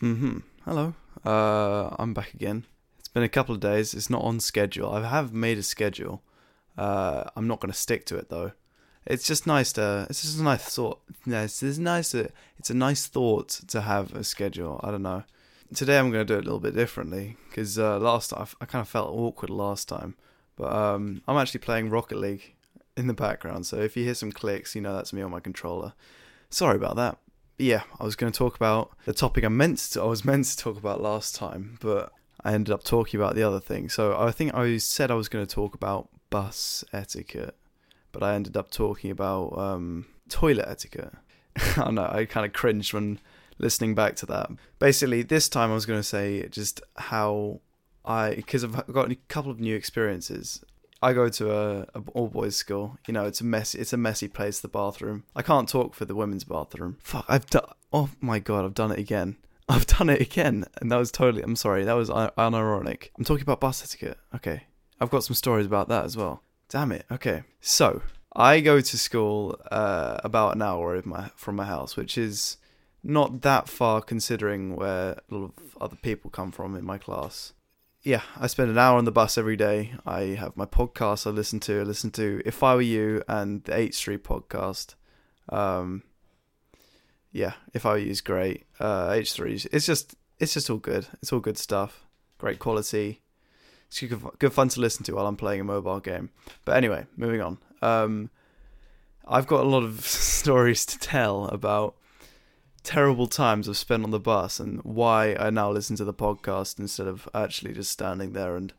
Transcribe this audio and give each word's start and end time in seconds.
hmm 0.00 0.38
Hello. 0.64 0.94
Uh, 1.24 1.94
I'm 1.98 2.12
back 2.12 2.34
again. 2.34 2.64
It's 2.98 3.08
been 3.08 3.22
a 3.22 3.28
couple 3.28 3.54
of 3.54 3.60
days. 3.60 3.94
It's 3.94 4.10
not 4.10 4.22
on 4.22 4.40
schedule. 4.40 4.90
I 4.90 5.06
have 5.08 5.32
made 5.32 5.58
a 5.58 5.62
schedule. 5.62 6.22
Uh, 6.76 7.24
I'm 7.34 7.46
not 7.46 7.60
going 7.60 7.72
to 7.72 7.78
stick 7.78 8.04
to 8.06 8.16
it 8.16 8.28
though. 8.28 8.52
It's 9.06 9.26
just 9.26 9.46
nice 9.46 9.72
to. 9.74 10.06
It's 10.10 10.22
just 10.22 10.38
a 10.38 10.42
nice 10.42 10.64
thought. 10.64 11.00
Yeah, 11.24 11.42
it's, 11.42 11.62
it's 11.62 11.78
nice. 11.78 12.10
To, 12.10 12.28
it's 12.58 12.68
a 12.70 12.74
nice 12.74 13.06
thought 13.06 13.48
to 13.68 13.80
have 13.82 14.14
a 14.14 14.24
schedule. 14.24 14.80
I 14.82 14.90
don't 14.90 15.02
know. 15.02 15.22
Today 15.74 15.98
I'm 15.98 16.10
going 16.10 16.26
to 16.26 16.32
do 16.32 16.38
it 16.38 16.42
a 16.42 16.46
little 16.46 16.60
bit 16.60 16.74
differently 16.74 17.36
because 17.48 17.78
uh, 17.78 17.98
last 17.98 18.30
time 18.30 18.46
I 18.60 18.66
kind 18.66 18.82
of 18.82 18.88
felt 18.88 19.10
awkward 19.10 19.50
last 19.50 19.88
time. 19.88 20.16
But 20.56 20.72
um, 20.72 21.22
I'm 21.26 21.38
actually 21.38 21.60
playing 21.60 21.90
Rocket 21.90 22.18
League 22.18 22.54
in 22.96 23.06
the 23.06 23.14
background. 23.14 23.66
So 23.66 23.76
if 23.76 23.96
you 23.96 24.04
hear 24.04 24.14
some 24.14 24.32
clicks, 24.32 24.74
you 24.74 24.80
know 24.80 24.94
that's 24.94 25.12
me 25.12 25.22
on 25.22 25.30
my 25.30 25.40
controller. 25.40 25.94
Sorry 26.50 26.76
about 26.76 26.96
that. 26.96 27.18
Yeah, 27.58 27.82
I 27.98 28.04
was 28.04 28.16
going 28.16 28.30
to 28.32 28.36
talk 28.36 28.56
about 28.56 28.90
the 29.06 29.14
topic 29.14 29.44
I 29.44 29.48
meant 29.48 29.78
to. 29.78 30.02
I 30.02 30.06
was 30.06 30.24
meant 30.30 30.44
to 30.46 30.56
talk 30.56 30.76
about 30.76 31.00
last 31.00 31.34
time, 31.34 31.78
but 31.80 32.12
I 32.44 32.52
ended 32.52 32.72
up 32.72 32.84
talking 32.84 33.18
about 33.18 33.34
the 33.34 33.42
other 33.42 33.60
thing. 33.60 33.88
So 33.88 34.18
I 34.18 34.30
think 34.30 34.54
I 34.54 34.76
said 34.76 35.10
I 35.10 35.14
was 35.14 35.28
going 35.28 35.46
to 35.46 35.54
talk 35.54 35.74
about 35.74 36.08
bus 36.30 36.84
etiquette, 36.92 37.56
but 38.12 38.22
I 38.22 38.34
ended 38.34 38.56
up 38.56 38.70
talking 38.70 39.10
about 39.10 39.56
um, 39.58 40.06
toilet 40.28 40.66
etiquette. 40.68 41.14
I 41.76 41.90
know 41.90 42.08
I 42.10 42.26
kind 42.26 42.44
of 42.44 42.52
cringed 42.52 42.92
when 42.92 43.20
listening 43.58 43.94
back 43.94 44.16
to 44.16 44.26
that. 44.26 44.50
Basically, 44.78 45.22
this 45.22 45.48
time 45.48 45.70
I 45.70 45.74
was 45.74 45.86
going 45.86 45.98
to 45.98 46.04
say 46.04 46.46
just 46.48 46.82
how 46.96 47.60
I 48.04 48.34
because 48.34 48.64
I've 48.64 48.92
got 48.92 49.10
a 49.10 49.16
couple 49.28 49.50
of 49.50 49.60
new 49.60 49.74
experiences. 49.74 50.62
I 51.02 51.12
go 51.12 51.28
to 51.28 51.52
a, 51.52 51.80
a 51.94 52.02
all 52.14 52.28
boys 52.28 52.56
school. 52.56 52.98
You 53.06 53.14
know, 53.14 53.24
it's 53.24 53.40
a 53.40 53.44
messy, 53.44 53.78
it's 53.78 53.92
a 53.92 53.96
messy 53.98 54.28
place. 54.28 54.60
The 54.60 54.68
bathroom. 54.68 55.24
I 55.34 55.42
can't 55.42 55.68
talk 55.68 55.94
for 55.94 56.04
the 56.04 56.14
women's 56.14 56.44
bathroom. 56.44 56.98
Fuck, 57.02 57.26
I've 57.28 57.46
done. 57.46 57.66
Oh 57.92 58.10
my 58.20 58.38
god, 58.38 58.64
I've 58.64 58.74
done 58.74 58.92
it 58.92 58.98
again. 58.98 59.36
I've 59.68 59.86
done 59.86 60.10
it 60.10 60.20
again, 60.20 60.64
and 60.80 60.92
that 60.92 60.96
was 60.96 61.10
totally. 61.10 61.42
I'm 61.42 61.56
sorry, 61.56 61.84
that 61.84 61.94
was 61.94 62.08
un- 62.08 62.30
unironic. 62.38 63.10
I'm 63.18 63.24
talking 63.24 63.42
about 63.42 63.60
bus 63.60 63.82
etiquette. 63.82 64.18
Okay, 64.34 64.64
I've 65.00 65.10
got 65.10 65.24
some 65.24 65.34
stories 65.34 65.66
about 65.66 65.88
that 65.88 66.04
as 66.04 66.16
well. 66.16 66.42
Damn 66.68 66.92
it. 66.92 67.04
Okay, 67.10 67.42
so 67.60 68.02
I 68.34 68.60
go 68.60 68.80
to 68.80 68.98
school 68.98 69.58
uh, 69.70 70.18
about 70.22 70.54
an 70.54 70.62
hour 70.62 71.00
my, 71.04 71.30
from 71.36 71.56
my 71.56 71.64
house, 71.64 71.96
which 71.96 72.16
is 72.16 72.58
not 73.02 73.42
that 73.42 73.68
far 73.68 74.00
considering 74.00 74.76
where 74.76 75.20
a 75.30 75.34
lot 75.34 75.52
of 75.56 75.76
other 75.80 75.96
people 75.96 76.30
come 76.30 76.50
from 76.50 76.74
in 76.74 76.84
my 76.84 76.98
class 76.98 77.52
yeah, 78.06 78.22
I 78.38 78.46
spend 78.46 78.70
an 78.70 78.78
hour 78.78 78.98
on 78.98 79.04
the 79.04 79.10
bus 79.10 79.36
every 79.36 79.56
day. 79.56 79.92
I 80.06 80.36
have 80.38 80.56
my 80.56 80.64
podcast 80.64 81.26
I 81.26 81.30
listen 81.30 81.58
to. 81.60 81.80
I 81.80 81.82
listen 81.82 82.12
to 82.12 82.40
If 82.46 82.62
I 82.62 82.76
Were 82.76 82.80
You 82.80 83.24
and 83.26 83.64
the 83.64 83.72
H3 83.72 84.18
podcast. 84.18 84.94
Um, 85.48 86.04
yeah, 87.32 87.54
If 87.74 87.84
I 87.84 87.90
Were 87.90 87.98
You 87.98 88.12
is 88.12 88.20
great. 88.20 88.64
Uh, 88.78 89.08
H3, 89.08 89.66
it's 89.72 89.86
just 89.86 90.14
it's 90.38 90.54
just 90.54 90.70
all 90.70 90.76
good. 90.76 91.08
It's 91.20 91.32
all 91.32 91.40
good 91.40 91.58
stuff. 91.58 92.06
Great 92.38 92.60
quality. 92.60 93.22
It's 93.88 93.98
good, 93.98 94.22
good 94.38 94.52
fun 94.52 94.68
to 94.68 94.80
listen 94.80 95.02
to 95.06 95.16
while 95.16 95.26
I'm 95.26 95.36
playing 95.36 95.62
a 95.62 95.64
mobile 95.64 95.98
game. 95.98 96.30
But 96.64 96.76
anyway, 96.76 97.06
moving 97.16 97.40
on. 97.40 97.58
Um, 97.82 98.30
I've 99.26 99.48
got 99.48 99.64
a 99.64 99.68
lot 99.68 99.82
of 99.82 100.04
stories 100.06 100.86
to 100.86 100.98
tell 101.00 101.46
about 101.46 101.96
terrible 102.86 103.26
times 103.26 103.68
I've 103.68 103.76
spent 103.76 104.04
on 104.04 104.12
the 104.12 104.20
bus 104.20 104.60
and 104.60 104.80
why 104.84 105.34
I 105.34 105.50
now 105.50 105.72
listen 105.72 105.96
to 105.96 106.04
the 106.04 106.14
podcast 106.14 106.78
instead 106.78 107.08
of 107.08 107.28
actually 107.34 107.74
just 107.74 107.90
standing 107.90 108.32
there 108.32 108.54
and 108.54 108.72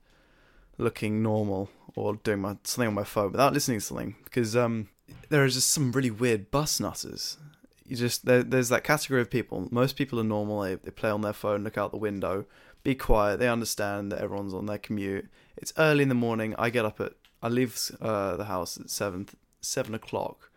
looking 0.77 1.21
normal 1.21 1.69
or 1.93 2.15
doing 2.15 2.39
my 2.39 2.55
something 2.63 2.87
on 2.87 2.93
my 2.93 3.03
phone 3.03 3.33
without 3.33 3.53
listening 3.53 3.79
to 3.79 3.85
something 3.85 4.15
because 4.23 4.55
um 4.55 4.87
there 5.27 5.43
are 5.43 5.49
just 5.49 5.71
some 5.71 5.91
really 5.91 6.09
weird 6.09 6.51
bus 6.51 6.79
nutters. 6.79 7.37
You 7.85 7.97
just 7.97 8.25
there, 8.25 8.43
there's 8.43 8.69
that 8.69 8.85
category 8.85 9.19
of 9.19 9.29
people. 9.29 9.67
Most 9.71 9.97
people 9.97 10.21
are 10.21 10.23
normal. 10.23 10.61
They 10.61 10.75
they 10.75 10.91
play 10.91 11.09
on 11.09 11.21
their 11.21 11.33
phone, 11.33 11.65
look 11.65 11.77
out 11.77 11.91
the 11.91 11.97
window, 11.97 12.45
be 12.83 12.95
quiet. 12.95 13.39
They 13.39 13.49
understand 13.49 14.13
that 14.13 14.21
everyone's 14.21 14.53
on 14.53 14.67
their 14.67 14.77
commute. 14.77 15.27
It's 15.57 15.73
early 15.77 16.03
in 16.03 16.09
the 16.09 16.15
morning. 16.15 16.55
I 16.57 16.69
get 16.69 16.85
up 16.85 17.01
at 17.01 17.13
I 17.43 17.49
leave 17.49 17.77
uh, 17.99 18.37
the 18.37 18.45
house 18.45 18.77
at 18.77 18.89
seven 18.89 19.27
seven 19.59 19.93
o'clock 19.93 20.49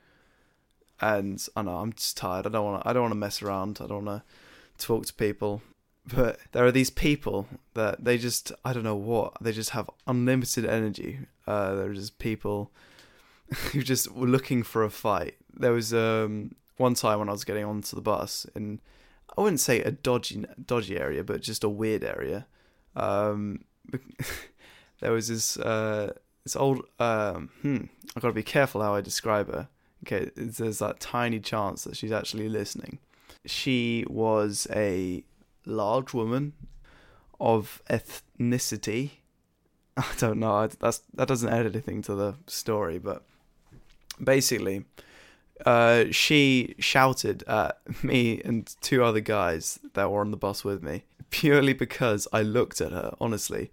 and 1.01 1.47
I 1.57 1.63
know 1.63 1.77
I'm 1.77 1.93
just 1.93 2.17
tired. 2.17 2.47
I 2.47 2.51
don't 2.51 2.65
want 2.65 2.83
to. 2.83 2.89
I 2.89 2.93
don't 2.93 3.03
want 3.03 3.13
to 3.13 3.19
mess 3.19 3.43
around. 3.43 3.79
I 3.81 3.87
don't 3.87 4.05
want 4.05 4.23
to 4.23 4.85
talk 4.85 5.07
to 5.07 5.15
people. 5.15 5.63
But 6.13 6.39
there 6.53 6.65
are 6.65 6.73
these 6.73 6.91
people 6.91 7.47
that 7.75 8.05
they 8.05 8.19
just 8.19 8.53
I 8.65 8.73
don't 8.73 8.85
know 8.85 8.97
what 8.97 9.35
they 9.41 9.53
just 9.53 9.71
have 9.71 9.91
unlimited 10.07 10.65
energy. 10.65 11.21
Uh, 11.47 11.75
there's 11.75 11.99
just 11.99 12.19
people 12.19 12.71
who 13.73 13.83
just 13.83 14.11
were 14.13 14.27
looking 14.27 14.63
for 14.63 14.83
a 14.85 14.91
fight. 14.91 15.37
There 15.55 15.73
was 15.73 15.93
um, 15.95 16.55
one 16.77 16.95
time 16.95 17.19
when 17.19 17.29
I 17.29 17.33
was 17.33 17.45
getting 17.45 17.65
onto 17.65 17.97
the 17.97 18.03
bus 18.03 18.47
in 18.55 18.81
I 19.37 19.41
wouldn't 19.41 19.61
say 19.61 19.81
a 19.81 19.91
dodgy 19.91 20.45
dodgy 20.65 20.99
area, 20.99 21.25
but 21.25 21.41
just 21.41 21.65
a 21.65 21.69
weird 21.69 22.05
area. 22.05 22.47
Um, 22.97 23.65
there 25.01 25.13
was 25.13 25.29
this 25.29 25.57
uh, 25.57 26.13
this 26.45 26.57
old 26.57 26.85
um, 26.99 27.51
hmm. 27.63 27.85
I 28.17 28.21
gotta 28.21 28.35
be 28.35 28.43
careful 28.43 28.83
how 28.83 28.95
I 28.95 29.01
describe 29.01 29.53
her 29.53 29.69
okay, 30.05 30.31
there's 30.37 30.79
that 30.79 31.01
tiny 31.01 31.41
chance 31.41 31.85
that 31.85 31.97
she's 31.97 32.13
actually 32.13 32.49
listening. 32.49 32.99
She 33.47 34.05
was 34.09 34.67
a 34.71 35.25
large 35.67 36.13
woman 36.13 36.53
of 37.41 37.83
ethnicity. 37.91 39.11
I 39.97 40.07
don't 40.19 40.39
know. 40.39 40.67
That's 40.67 41.03
that 41.15 41.29
doesn't 41.29 41.49
add 41.49 41.67
anything 41.67 42.03
to 42.03 42.15
the 42.15 42.35
story, 42.47 42.99
but 42.99 43.23
basically, 44.23 44.85
uh, 45.67 46.05
she 46.11 46.75
shouted 46.79 47.43
at 47.45 47.79
me 48.05 48.41
and 48.45 48.75
two 48.81 49.03
other 49.03 49.21
guys 49.21 49.79
that 49.95 50.11
were 50.11 50.21
on 50.21 50.31
the 50.31 50.37
bus 50.37 50.65
with 50.65 50.83
me 50.83 51.05
purely 51.31 51.73
because 51.73 52.27
I 52.33 52.43
looked 52.43 52.81
at 52.81 52.93
her. 52.93 53.15
Honestly, 53.21 53.71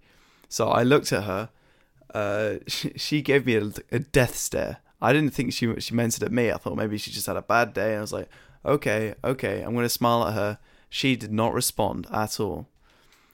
so 0.48 0.68
I 0.68 0.82
looked 0.82 1.12
at 1.12 1.24
her. 1.24 1.50
Uh, 2.14 2.54
she, 2.66 2.92
she 2.96 3.20
gave 3.20 3.44
me 3.44 3.56
a, 3.56 3.70
a 3.92 3.98
death 3.98 4.34
stare 4.34 4.78
I 5.00 5.12
didn't 5.12 5.34
think 5.34 5.52
she 5.52 5.72
she 5.80 5.94
meant 5.94 6.16
it 6.16 6.22
at 6.22 6.32
me. 6.32 6.50
I 6.50 6.56
thought 6.56 6.76
maybe 6.76 6.98
she 6.98 7.10
just 7.10 7.26
had 7.26 7.36
a 7.36 7.42
bad 7.42 7.72
day. 7.72 7.96
I 7.96 8.00
was 8.00 8.12
like, 8.12 8.28
okay, 8.64 9.14
okay, 9.22 9.62
I'm 9.62 9.74
gonna 9.74 9.88
smile 9.88 10.26
at 10.26 10.34
her. 10.34 10.58
She 10.90 11.16
did 11.16 11.32
not 11.32 11.54
respond 11.54 12.06
at 12.12 12.40
all. 12.40 12.66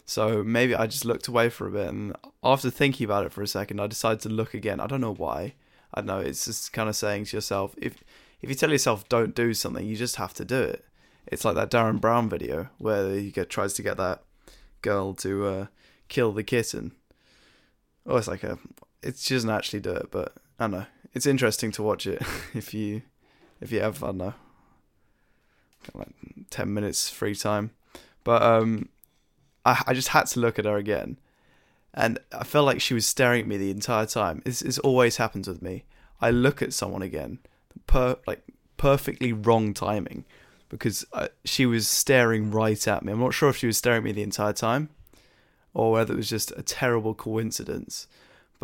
So 0.05 0.43
maybe 0.43 0.75
I 0.75 0.87
just 0.87 1.07
looked 1.07 1.29
away 1.29 1.49
for 1.49 1.67
a 1.67 1.71
bit, 1.71 1.89
and 1.89 2.15
after 2.43 2.69
thinking 2.69 3.05
about 3.05 3.25
it 3.25 3.33
for 3.33 3.43
a 3.43 3.47
second, 3.47 3.81
I 3.81 3.87
decided 3.87 4.21
to 4.21 4.29
look 4.29 4.53
again. 4.53 4.81
I 4.81 4.87
don't 4.87 5.01
know 5.01 5.15
why. 5.15 5.55
I 5.95 6.01
don't 6.01 6.07
know. 6.07 6.19
It's 6.21 6.45
just 6.45 6.73
kind 6.73 6.89
of 6.89 6.97
saying 6.97 7.27
to 7.27 7.37
yourself, 7.37 7.75
if 7.79 8.05
if 8.43 8.51
you 8.51 8.55
tell 8.55 8.71
yourself 8.71 9.09
don't 9.09 9.35
do 9.35 9.55
something, 9.55 9.87
you 9.87 9.97
just 9.97 10.17
have 10.17 10.35
to 10.35 10.45
do 10.45 10.61
it. 10.61 10.85
It's 11.27 11.45
like 11.45 11.55
that 11.55 11.71
Derren 11.71 12.01
Brown 12.01 12.29
video 12.29 12.69
where 12.77 13.15
he 13.15 13.31
get, 13.31 13.49
tries 13.49 13.73
to 13.75 13.83
get 13.83 13.97
that 13.97 14.23
girl 14.83 15.15
to 15.15 15.47
uh, 15.47 15.67
kill 16.09 16.33
the 16.33 16.43
kitten. 16.43 16.93
Oh, 18.07 18.17
it's 18.17 18.29
like 18.29 18.45
a. 18.45 18.59
It, 19.03 19.17
she 19.17 19.35
doesn't 19.35 19.49
actually 19.49 19.81
do 19.81 19.93
it, 19.93 20.11
but 20.11 20.35
I 20.59 20.65
don't 20.65 20.73
know 20.73 20.87
it's 21.15 21.27
interesting 21.27 21.71
to 21.73 21.83
watch 21.83 22.07
it 22.07 22.21
if 22.55 22.75
you 22.75 23.03
if 23.61 23.73
you 23.73 23.81
have 23.81 24.03
I 24.03 24.09
don't 24.09 24.19
know 24.19 24.35
like 25.95 26.09
ten 26.51 26.73
minutes 26.73 27.11
free 27.11 27.35
time. 27.35 27.71
But 28.23 28.43
um, 28.43 28.89
I 29.65 29.83
I 29.87 29.95
just 29.95 30.09
had 30.09 30.27
to 30.29 30.41
look 30.41 30.59
at 30.59 30.65
her 30.65 30.77
again, 30.77 31.19
and 31.93 32.19
I 32.33 32.45
felt 32.45 32.67
like 32.67 32.81
she 32.81 32.95
was 32.95 33.07
staring 33.07 33.43
at 33.43 33.47
me 33.47 33.57
the 33.57 33.71
entire 33.71 34.07
time. 34.07 34.43
This, 34.45 34.61
this 34.61 34.79
always 34.79 35.19
happens 35.19 35.49
with 35.49 35.63
me. 35.63 35.85
I 36.21 36.31
look 36.31 36.63
at 36.63 36.73
someone 36.73 37.03
again, 37.03 37.39
per 37.87 38.17
like 38.27 38.43
perfectly 38.77 39.33
wrong 39.33 39.75
timing, 39.75 40.25
because 40.69 41.05
I, 41.13 41.29
she 41.45 41.67
was 41.67 41.89
staring 41.89 42.51
right 42.51 42.87
at 42.89 43.05
me. 43.05 43.13
I'm 43.13 43.21
not 43.21 43.35
sure 43.35 43.51
if 43.51 43.57
she 43.57 43.67
was 43.67 43.79
staring 43.79 43.99
at 43.99 44.05
me 44.05 44.13
the 44.13 44.23
entire 44.23 44.53
time, 44.53 44.89
or 45.75 45.93
whether 45.93 46.15
it 46.15 46.19
was 46.19 46.31
just 46.31 46.53
a 46.57 46.63
terrible 46.63 47.15
coincidence. 47.15 48.07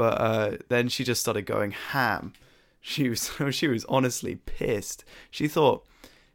But 0.01 0.19
uh, 0.19 0.57
then 0.71 0.89
she 0.89 1.05
just 1.05 1.21
started 1.21 1.45
going 1.45 1.73
ham. 1.73 2.33
She 2.81 3.11
was 3.11 3.31
she 3.51 3.69
was 3.69 3.85
honestly 3.85 4.37
pissed. 4.37 5.05
She 5.31 5.47
thought 5.47 5.87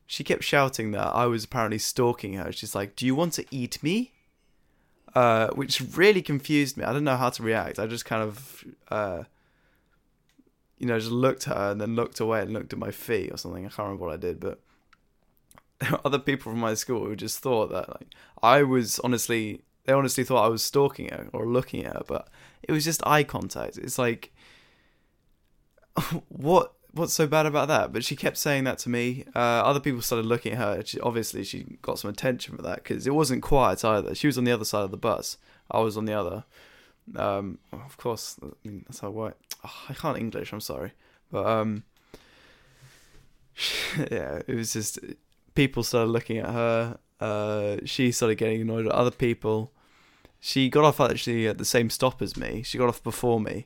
she 0.06 0.24
kept 0.24 0.44
shouting 0.44 0.92
that 0.92 1.16
I 1.16 1.26
was 1.26 1.46
apparently 1.46 1.80
stalking 1.80 2.34
her. 2.34 2.52
She's 2.52 2.76
like, 2.76 2.96
"Do 2.96 3.08
you 3.08 3.16
want 3.16 3.34
to 3.34 3.46
eat 3.50 3.82
me?" 3.82 4.14
Uh, 5.16 5.48
which 5.56 5.82
really 5.96 6.22
confused 6.22 6.78
me. 6.78 6.84
I 6.84 6.90
didn't 6.90 7.06
know 7.06 7.18
how 7.18 7.32
to 7.32 7.42
react. 7.42 7.80
I 7.80 7.88
just 7.88 8.06
kind 8.06 8.22
of, 8.22 8.64
uh, 8.90 9.24
you 10.78 10.86
know, 10.86 11.00
just 11.00 11.12
looked 11.12 11.48
at 11.48 11.58
her 11.58 11.72
and 11.72 11.82
then 11.82 11.96
looked 11.96 12.20
away 12.20 12.42
and 12.42 12.54
looked 12.54 12.72
at 12.72 12.78
my 12.78 12.92
feet 12.92 13.32
or 13.34 13.38
something. 13.38 13.66
I 13.66 13.70
can't 13.70 13.80
remember 13.80 14.06
what 14.06 14.14
I 14.14 14.18
did, 14.18 14.40
but 14.40 14.60
other 16.06 16.20
people 16.20 16.52
from 16.52 16.60
my 16.60 16.76
school 16.76 17.04
who 17.08 17.16
just 17.16 17.40
thought 17.40 17.72
that 17.72 17.90
like 17.90 18.14
I 18.44 18.62
was 18.62 19.00
honestly 19.00 19.64
they 19.86 19.94
honestly 19.94 20.24
thought 20.24 20.46
I 20.46 20.50
was 20.50 20.64
stalking 20.64 21.10
her 21.10 21.28
or 21.34 21.46
looking 21.46 21.86
at 21.86 21.94
her, 21.94 22.04
but 22.08 22.28
it 22.64 22.72
was 22.72 22.84
just 22.84 23.06
eye 23.06 23.24
contact. 23.24 23.78
It's 23.78 23.98
like, 23.98 24.34
what? 26.30 26.74
What's 26.92 27.12
so 27.12 27.28
bad 27.28 27.46
about 27.46 27.68
that? 27.68 27.92
But 27.92 28.06
she 28.06 28.16
kept 28.16 28.38
saying 28.38 28.64
that 28.64 28.78
to 28.80 28.90
me. 28.90 29.26
Uh, 29.36 29.40
other 29.40 29.82
people 29.82 30.02
started 30.02 30.26
looking 30.26 30.54
at 30.54 30.60
her. 30.60 30.82
She, 30.86 30.98
obviously, 31.02 31.44
she 31.44 31.78
got 31.82 32.00
some 32.00 32.10
attention 32.10 32.56
for 32.56 32.62
that 32.62 32.78
because 32.78 33.06
it 33.06 33.14
wasn't 33.14 33.44
quiet 33.44 33.84
either. 33.84 34.16
She 34.16 34.28
was 34.28 34.38
on 34.38 34.46
the 34.46 34.54
other 34.54 34.64
side 34.64 34.84
of 34.84 34.92
the 34.92 34.98
bus. 34.98 35.38
I 35.70 35.80
was 35.80 35.98
on 35.98 36.06
the 36.06 36.14
other. 36.14 36.46
Um, 37.18 37.60
of 37.74 37.98
course, 37.98 38.40
that's 38.64 39.00
how 39.00 39.10
I. 39.10 39.34
Oh, 39.66 39.84
I 39.90 39.94
can't 39.94 40.18
English. 40.18 40.54
I'm 40.54 40.62
sorry, 40.62 40.94
but 41.30 41.46
um, 41.46 41.84
yeah, 44.10 44.42
it 44.48 44.56
was 44.56 44.72
just 44.72 45.00
people 45.54 45.84
started 45.84 46.12
looking 46.12 46.38
at 46.38 46.50
her 46.50 46.98
Uh, 47.20 47.78
she 47.86 48.12
started 48.12 48.36
getting 48.36 48.62
annoyed 48.62 48.86
at 48.86 48.92
other 48.92 49.12
people. 49.12 49.72
She 50.48 50.70
got 50.70 50.84
off 50.84 51.02
actually 51.02 51.48
at 51.48 51.58
the 51.58 51.66
same 51.66 51.90
stop 51.90 52.22
as 52.22 52.38
me. 52.38 52.62
She 52.62 52.78
got 52.78 52.88
off 52.88 53.02
before 53.02 53.40
me, 53.40 53.66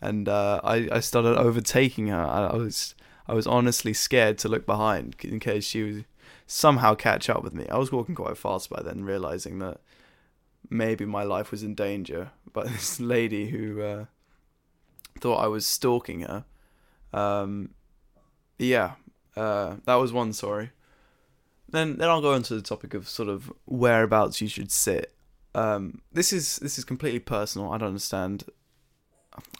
and 0.00 0.28
uh, 0.28 0.60
I 0.64 0.88
I 0.90 0.98
started 0.98 1.38
overtaking 1.38 2.08
her. 2.08 2.20
I, 2.20 2.48
I 2.48 2.56
was 2.56 2.96
I 3.28 3.34
was 3.34 3.46
honestly 3.46 3.92
scared 3.92 4.36
to 4.38 4.48
look 4.48 4.66
behind 4.66 5.14
in 5.22 5.38
case 5.38 5.64
she 5.64 5.84
would 5.84 6.04
somehow 6.44 6.96
catch 6.96 7.30
up 7.30 7.44
with 7.44 7.54
me. 7.54 7.68
I 7.68 7.78
was 7.78 7.92
walking 7.92 8.16
quite 8.16 8.36
fast 8.36 8.68
by 8.68 8.82
then, 8.82 9.04
realizing 9.04 9.60
that 9.60 9.78
maybe 10.68 11.04
my 11.04 11.22
life 11.22 11.52
was 11.52 11.62
in 11.62 11.76
danger. 11.76 12.32
But 12.52 12.66
this 12.72 12.98
lady 12.98 13.50
who 13.50 13.80
uh, 13.82 14.04
thought 15.20 15.36
I 15.36 15.46
was 15.46 15.64
stalking 15.64 16.22
her, 16.22 16.44
um, 17.12 17.70
yeah, 18.58 18.94
uh, 19.36 19.76
that 19.84 19.94
was 19.94 20.12
one 20.12 20.32
story. 20.32 20.70
Then 21.68 21.98
then 21.98 22.08
I'll 22.08 22.20
go 22.20 22.34
into 22.34 22.56
the 22.56 22.62
topic 22.62 22.94
of 22.94 23.08
sort 23.08 23.28
of 23.28 23.52
whereabouts 23.64 24.40
you 24.40 24.48
should 24.48 24.72
sit. 24.72 25.15
Um, 25.56 26.02
this 26.12 26.34
is 26.34 26.58
this 26.58 26.76
is 26.76 26.84
completely 26.84 27.18
personal. 27.18 27.72
I 27.72 27.78
don't 27.78 27.88
understand. 27.88 28.44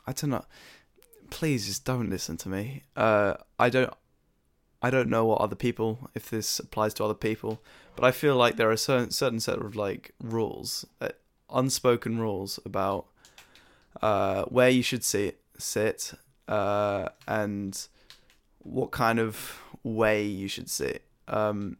I 0.07 0.13
don't 0.13 0.31
know. 0.31 0.45
Please 1.31 1.67
just 1.67 1.87
don't 1.87 2.11
listen 2.11 2.37
to 2.37 2.51
me. 2.51 2.83
Uh, 2.95 3.35
I 3.59 3.71
don't. 3.71 3.93
I 4.83 4.91
don't 4.91 5.09
know 5.09 5.25
what 5.25 5.41
other 5.41 5.57
people 5.57 6.11
if 6.15 6.29
this 6.29 6.59
applies 6.59 6.93
to 6.95 7.05
other 7.05 7.15
people, 7.15 7.63
but 7.97 8.05
I 8.05 8.13
feel 8.13 8.37
like 8.37 8.57
there 8.57 8.71
are 8.71 8.77
certain 8.77 9.11
certain 9.11 9.41
set 9.41 9.59
of 9.59 9.75
like 9.75 10.13
rules, 10.23 10.85
uh, 11.01 11.09
unspoken 11.51 12.21
rules 12.21 12.61
about 12.67 13.07
uh, 14.03 14.45
where 14.45 14.69
you 14.69 14.83
should 14.83 15.03
sit, 15.03 15.41
sit, 15.57 16.13
uh, 16.47 17.09
and 17.27 17.89
what 18.59 18.91
kind 18.91 19.19
of 19.19 19.63
way 19.83 20.25
you 20.25 20.47
should 20.47 20.69
sit. 20.69 21.05
Um, 21.27 21.79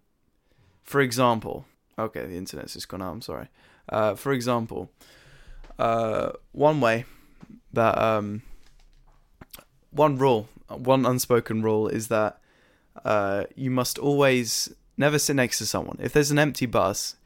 for 0.85 1.03
example, 1.03 1.67
okay, 1.99 2.25
the 2.25 2.37
internet's 2.37 2.73
just 2.73 2.89
gone 2.89 3.03
out. 3.03 3.13
I'm 3.13 3.21
sorry. 3.21 3.49
Uh, 3.89 4.15
for 4.15 4.33
example, 4.33 4.91
uh, 5.79 6.33
one 6.53 6.81
way 6.81 7.05
that 7.73 7.97
um, 7.99 8.43
one 9.91 10.17
rule, 10.19 10.49
one 10.69 11.07
unspoken 11.07 11.63
rule 11.63 11.89
is 11.89 12.09
that 12.09 12.39
uh, 13.05 13.45
you 13.55 13.71
must 13.71 13.99
always 13.99 14.75
never 14.97 15.19
sit 15.19 15.37
next 15.37 15.59
to 15.59 15.67
someone. 15.67 15.99
If 16.01 16.13
there's 16.13 16.31
an 16.31 16.39
empty 16.39 16.67
bus, 16.67 17.17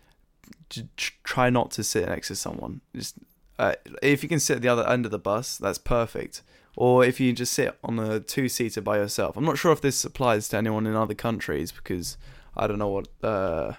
try 1.25 1.51
not 1.51 1.71
to 1.73 1.85
sit 1.85 2.09
next 2.09 2.29
to 2.29 2.37
someone. 2.37 2.81
Just 2.95 3.17
uh, 3.59 3.75
if 4.03 4.23
you 4.23 4.29
can 4.29 4.41
sit 4.41 4.57
at 4.57 4.63
the 4.63 4.69
other 4.69 4.87
end 4.89 5.05
of 5.05 5.11
the 5.11 5.19
bus, 5.19 5.59
that's 5.59 5.79
perfect. 5.79 6.43
Or 6.77 7.05
if 7.05 7.21
you 7.21 7.33
just 7.33 7.53
sit 7.53 7.77
on 7.83 7.99
a 7.99 8.21
two 8.21 8.49
seater 8.49 8.81
by 8.81 8.97
yourself. 8.97 9.37
I'm 9.37 9.45
not 9.45 9.59
sure 9.59 9.73
if 9.73 9.81
this 9.81 10.05
applies 10.05 10.49
to 10.49 10.57
anyone 10.57 10.87
in 10.87 10.95
other 10.95 11.15
countries 11.15 11.73
because 11.73 12.17
I 12.57 12.67
don't 12.67 12.79
know 12.79 12.89
what 12.89 13.09
uh, 13.23 13.73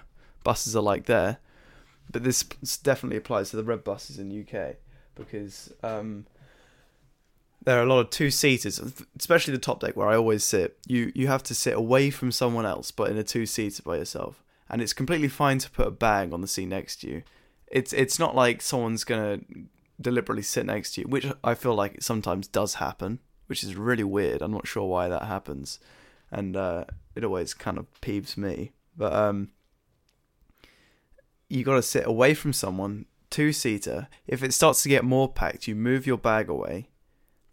buses 0.44 0.76
are 0.76 0.82
like 0.82 1.06
there. 1.06 1.38
But 2.10 2.24
this 2.24 2.42
definitely 2.82 3.16
applies 3.16 3.50
to 3.50 3.56
the 3.56 3.64
red 3.64 3.84
buses 3.84 4.18
in 4.18 4.30
UK 4.30 4.76
because 5.14 5.72
um, 5.82 6.26
there 7.64 7.78
are 7.78 7.82
a 7.82 7.86
lot 7.86 8.00
of 8.00 8.10
two 8.10 8.30
seaters, 8.30 8.80
especially 9.18 9.52
the 9.52 9.60
top 9.60 9.80
deck 9.80 9.96
where 9.96 10.08
I 10.08 10.16
always 10.16 10.44
sit. 10.44 10.78
You 10.86 11.12
you 11.14 11.28
have 11.28 11.42
to 11.44 11.54
sit 11.54 11.74
away 11.74 12.10
from 12.10 12.32
someone 12.32 12.66
else, 12.66 12.90
but 12.90 13.10
in 13.10 13.16
a 13.16 13.24
two 13.24 13.46
seater 13.46 13.82
by 13.82 13.96
yourself, 13.96 14.42
and 14.68 14.82
it's 14.82 14.92
completely 14.92 15.28
fine 15.28 15.58
to 15.58 15.70
put 15.70 15.86
a 15.86 15.92
bag 15.92 16.32
on 16.32 16.40
the 16.40 16.48
seat 16.48 16.66
next 16.66 16.96
to 17.00 17.08
you. 17.08 17.22
It's 17.68 17.92
it's 17.92 18.18
not 18.18 18.34
like 18.34 18.62
someone's 18.62 19.04
gonna 19.04 19.40
deliberately 20.00 20.42
sit 20.42 20.66
next 20.66 20.94
to 20.94 21.02
you, 21.02 21.08
which 21.08 21.26
I 21.44 21.54
feel 21.54 21.74
like 21.74 22.02
sometimes 22.02 22.48
does 22.48 22.74
happen, 22.74 23.20
which 23.46 23.62
is 23.62 23.76
really 23.76 24.04
weird. 24.04 24.42
I'm 24.42 24.52
not 24.52 24.66
sure 24.66 24.88
why 24.88 25.08
that 25.08 25.24
happens, 25.24 25.78
and 26.30 26.56
uh, 26.56 26.84
it 27.14 27.24
always 27.24 27.54
kind 27.54 27.78
of 27.78 27.86
peeves 28.00 28.36
me. 28.36 28.72
But 28.96 29.12
um, 29.12 29.50
you 31.52 31.64
got 31.64 31.74
to 31.74 31.82
sit 31.82 32.06
away 32.06 32.34
from 32.34 32.52
someone, 32.52 33.06
two 33.30 33.52
seater. 33.52 34.08
If 34.26 34.42
it 34.42 34.54
starts 34.54 34.82
to 34.82 34.88
get 34.88 35.04
more 35.04 35.32
packed, 35.32 35.68
you 35.68 35.74
move 35.74 36.06
your 36.06 36.18
bag 36.18 36.48
away 36.48 36.88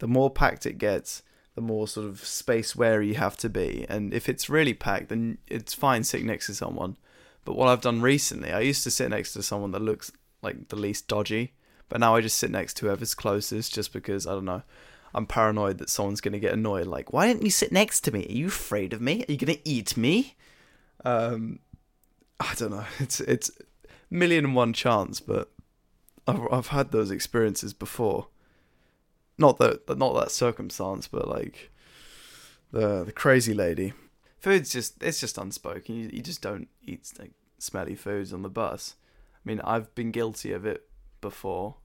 the 0.00 0.08
more 0.08 0.30
packed 0.30 0.66
it 0.66 0.78
gets, 0.78 1.22
the 1.54 1.60
more 1.60 1.86
sort 1.86 2.06
of 2.06 2.24
space 2.24 2.74
wary 2.74 3.08
you 3.08 3.14
have 3.14 3.36
to 3.36 3.48
be. 3.48 3.86
And 3.88 4.12
if 4.12 4.28
it's 4.28 4.50
really 4.50 4.74
packed, 4.74 5.08
then 5.08 5.38
it's 5.46 5.72
fine 5.72 6.02
sitting 6.04 6.26
next 6.26 6.46
to 6.46 6.54
someone. 6.54 6.96
But 7.44 7.54
what 7.54 7.68
I've 7.68 7.80
done 7.80 8.02
recently, 8.02 8.50
I 8.50 8.60
used 8.60 8.82
to 8.84 8.90
sit 8.90 9.08
next 9.10 9.32
to 9.34 9.42
someone 9.42 9.70
that 9.70 9.82
looks 9.82 10.10
like 10.42 10.68
the 10.68 10.76
least 10.76 11.06
dodgy, 11.06 11.52
but 11.88 12.00
now 12.00 12.16
I 12.16 12.20
just 12.20 12.38
sit 12.38 12.50
next 12.50 12.74
to 12.78 12.86
whoever's 12.86 13.14
closest 13.14 13.74
just 13.74 13.92
because, 13.92 14.26
I 14.26 14.32
don't 14.32 14.44
know, 14.44 14.62
I'm 15.14 15.26
paranoid 15.26 15.78
that 15.78 15.90
someone's 15.90 16.20
going 16.20 16.32
to 16.32 16.40
get 16.40 16.52
annoyed. 16.52 16.86
Like, 16.86 17.12
why 17.12 17.26
didn't 17.26 17.44
you 17.44 17.50
sit 17.50 17.72
next 17.72 18.00
to 18.02 18.12
me? 18.12 18.26
Are 18.28 18.32
you 18.32 18.46
afraid 18.46 18.92
of 18.92 19.00
me? 19.00 19.24
Are 19.28 19.32
you 19.32 19.38
going 19.38 19.54
to 19.54 19.68
eat 19.68 19.96
me? 19.96 20.36
Um, 21.04 21.58
I 22.38 22.54
don't 22.54 22.70
know. 22.70 22.86
It's 23.00 23.20
it's 23.20 23.50
million 24.10 24.44
and 24.46 24.54
one 24.54 24.72
chance, 24.72 25.20
but 25.20 25.50
I've 26.26 26.40
I've 26.52 26.66
had 26.68 26.92
those 26.92 27.10
experiences 27.10 27.72
before 27.72 28.28
not 29.40 29.58
that 29.58 29.98
not 29.98 30.12
that 30.20 30.30
circumstance, 30.30 31.08
but 31.08 31.26
like 31.26 31.70
the 32.70 33.04
the 33.04 33.12
crazy 33.12 33.54
lady. 33.54 33.94
Food's 34.38 34.70
just 34.70 35.02
it's 35.02 35.18
just 35.18 35.38
unspoken. 35.38 35.96
You, 35.96 36.10
you 36.12 36.22
just 36.22 36.42
don't 36.42 36.68
eat 36.82 37.10
like 37.18 37.32
smelly 37.58 37.94
foods 37.94 38.32
on 38.32 38.42
the 38.42 38.48
bus. 38.48 38.94
I 39.34 39.40
mean, 39.44 39.60
I've 39.64 39.92
been 39.94 40.12
guilty 40.12 40.52
of 40.52 40.66
it 40.66 40.88
before, 41.22 41.76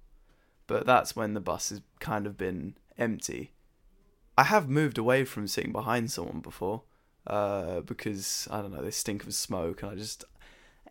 but 0.67 0.85
that's 0.85 1.15
when 1.15 1.33
the 1.33 1.39
bus 1.39 1.69
has 1.69 1.81
kind 1.99 2.27
of 2.27 2.37
been 2.37 2.75
empty. 2.97 3.53
I 4.37 4.43
have 4.43 4.67
moved 4.67 4.97
away 4.97 5.23
from 5.23 5.47
sitting 5.47 5.71
behind 5.71 6.11
someone 6.11 6.41
before, 6.41 6.83
uh, 7.25 7.79
because 7.79 8.49
I 8.51 8.61
don't 8.61 8.73
know 8.73 8.81
they 8.81 8.91
stink 8.91 9.23
of 9.23 9.33
smoke, 9.33 9.81
and 9.81 9.91
I 9.91 9.95
just 9.95 10.25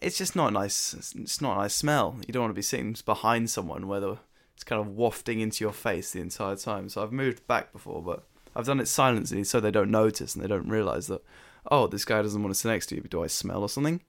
it's 0.00 0.18
just 0.18 0.36
not 0.36 0.52
nice. 0.52 0.94
It's 0.94 1.40
not 1.40 1.56
a 1.56 1.60
nice 1.62 1.74
smell. 1.74 2.16
You 2.26 2.32
don't 2.32 2.42
want 2.42 2.50
to 2.50 2.58
be 2.58 2.62
sitting 2.62 2.96
behind 3.04 3.50
someone 3.50 3.86
where 3.86 4.00
the 4.00 4.18
it's 4.54 4.64
kind 4.64 4.80
of 4.80 4.88
wafting 4.88 5.40
into 5.40 5.64
your 5.64 5.72
face 5.72 6.12
the 6.12 6.20
entire 6.20 6.56
time. 6.56 6.88
So 6.88 7.02
I've 7.02 7.12
moved 7.12 7.46
back 7.46 7.72
before, 7.72 8.02
but 8.02 8.24
I've 8.54 8.66
done 8.66 8.80
it 8.80 8.88
silently 8.88 9.44
so 9.44 9.58
they 9.58 9.70
don't 9.70 9.90
notice 9.90 10.34
and 10.34 10.44
they 10.44 10.48
don't 10.48 10.68
realize 10.68 11.08
that, 11.08 11.22
oh, 11.70 11.86
this 11.86 12.04
guy 12.04 12.22
doesn't 12.22 12.42
want 12.42 12.54
to 12.54 12.60
sit 12.60 12.68
next 12.68 12.86
to 12.86 12.94
you. 12.94 13.02
Do 13.02 13.24
I 13.24 13.26
smell 13.26 13.62
or 13.62 13.68
something? 13.68 14.00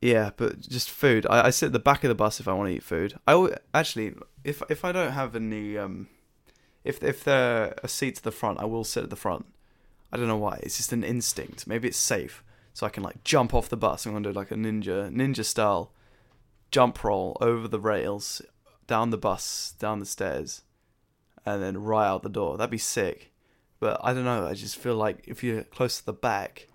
Yeah, 0.00 0.30
but 0.36 0.60
just 0.60 0.90
food. 0.90 1.26
I, 1.28 1.46
I 1.46 1.50
sit 1.50 1.66
at 1.66 1.72
the 1.72 1.78
back 1.78 2.04
of 2.04 2.08
the 2.08 2.14
bus 2.14 2.38
if 2.38 2.46
I 2.46 2.52
want 2.52 2.68
to 2.68 2.76
eat 2.76 2.82
food. 2.82 3.18
I 3.26 3.56
actually, 3.74 4.14
if 4.44 4.62
if 4.68 4.84
I 4.84 4.92
don't 4.92 5.12
have 5.12 5.34
any, 5.34 5.78
um, 5.78 6.08
if 6.84 7.02
if 7.02 7.24
there 7.24 7.74
a 7.82 7.88
seat 7.88 8.16
to 8.16 8.22
the 8.22 8.30
front, 8.30 8.60
I 8.60 8.66
will 8.66 8.84
sit 8.84 9.04
at 9.04 9.10
the 9.10 9.16
front. 9.16 9.46
I 10.12 10.16
don't 10.16 10.28
know 10.28 10.36
why. 10.36 10.60
It's 10.62 10.76
just 10.76 10.92
an 10.92 11.02
instinct. 11.02 11.66
Maybe 11.66 11.88
it's 11.88 11.96
safe, 11.96 12.44
so 12.76 12.84
I 12.84 12.90
can 12.90 13.02
like 13.02 13.24
jump 13.24 13.54
off 13.54 13.70
the 13.70 13.76
bus. 13.78 14.04
I'm 14.04 14.12
gonna 14.12 14.28
do 14.28 14.38
like 14.38 14.50
a 14.50 14.54
ninja 14.54 15.10
ninja 15.10 15.46
style 15.46 15.94
jump 16.70 17.02
roll 17.02 17.38
over 17.40 17.66
the 17.66 17.80
rails 17.80 18.42
down 18.86 19.08
the 19.08 19.16
bus, 19.16 19.72
down 19.78 19.98
the 19.98 20.04
stairs, 20.04 20.60
and 21.46 21.62
then 21.62 21.78
right 21.78 22.06
out 22.06 22.22
the 22.22 22.28
door. 22.28 22.58
That'd 22.58 22.70
be 22.70 22.76
sick. 22.76 23.32
But 23.80 23.98
I 24.04 24.12
don't 24.12 24.26
know. 24.26 24.46
I 24.46 24.52
just 24.52 24.76
feel 24.76 24.94
like 24.94 25.24
if 25.26 25.42
you're 25.42 25.62
close 25.62 25.96
to 26.00 26.04
the 26.04 26.12
back, 26.12 26.68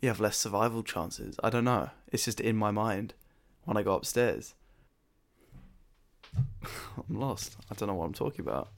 you 0.00 0.08
have 0.08 0.20
less 0.20 0.36
survival 0.36 0.84
chances. 0.84 1.34
I 1.42 1.50
don't 1.50 1.64
know. 1.64 1.90
It's 2.12 2.24
just 2.24 2.38
in 2.38 2.54
my 2.54 2.70
mind 2.70 3.14
when 3.64 3.76
I 3.76 3.82
go 3.82 3.96
upstairs. 3.96 4.54
I'm 6.62 7.18
lost. 7.18 7.56
I 7.68 7.74
don't 7.74 7.88
know 7.88 7.94
what 7.94 8.06
I'm 8.06 8.14
talking 8.14 8.46
about. 8.46 8.68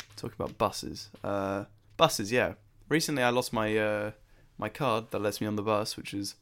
I'm 0.00 0.16
talking 0.16 0.36
about 0.38 0.56
buses. 0.56 1.10
Uh, 1.22 1.64
buses, 1.98 2.32
yeah. 2.32 2.54
Recently, 2.88 3.22
I 3.22 3.28
lost 3.28 3.52
my 3.52 3.76
uh, 3.76 4.12
my 4.58 4.68
card 4.68 5.10
that 5.10 5.20
lets 5.20 5.40
me 5.40 5.46
on 5.46 5.56
the 5.56 5.62
bus, 5.62 5.96
which 5.96 6.14
is 6.14 6.34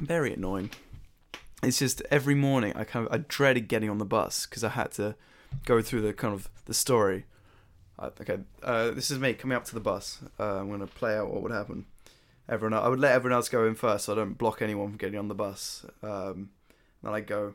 very 0.00 0.32
annoying 0.32 0.70
it's 1.62 1.78
just 1.78 2.02
every 2.10 2.34
morning 2.34 2.72
I 2.76 2.84
kind 2.84 3.06
of 3.06 3.12
I 3.12 3.24
dreaded 3.28 3.68
getting 3.68 3.90
on 3.90 3.98
the 3.98 4.04
bus 4.04 4.46
because 4.46 4.62
I 4.62 4.70
had 4.70 4.92
to 4.92 5.14
go 5.64 5.80
through 5.82 6.02
the 6.02 6.12
kind 6.12 6.34
of 6.34 6.48
the 6.66 6.74
story. 6.74 7.24
Uh, 7.98 8.10
okay, 8.20 8.38
uh, 8.62 8.90
this 8.90 9.10
is 9.10 9.18
me 9.18 9.32
coming 9.32 9.56
up 9.56 9.64
to 9.66 9.74
the 9.74 9.80
bus. 9.80 10.18
Uh, 10.38 10.60
I'm 10.60 10.70
gonna 10.70 10.86
play 10.86 11.16
out 11.16 11.30
what 11.30 11.42
would 11.42 11.52
happen. 11.52 11.86
Everyone, 12.48 12.74
I 12.74 12.88
would 12.88 13.00
let 13.00 13.12
everyone 13.12 13.34
else 13.34 13.48
go 13.48 13.66
in 13.66 13.74
first, 13.74 14.04
so 14.04 14.12
I 14.12 14.16
don't 14.16 14.38
block 14.38 14.62
anyone 14.62 14.90
from 14.90 14.98
getting 14.98 15.18
on 15.18 15.28
the 15.28 15.34
bus. 15.34 15.84
Um, 16.02 16.50
then 17.02 17.12
I 17.12 17.20
go. 17.20 17.54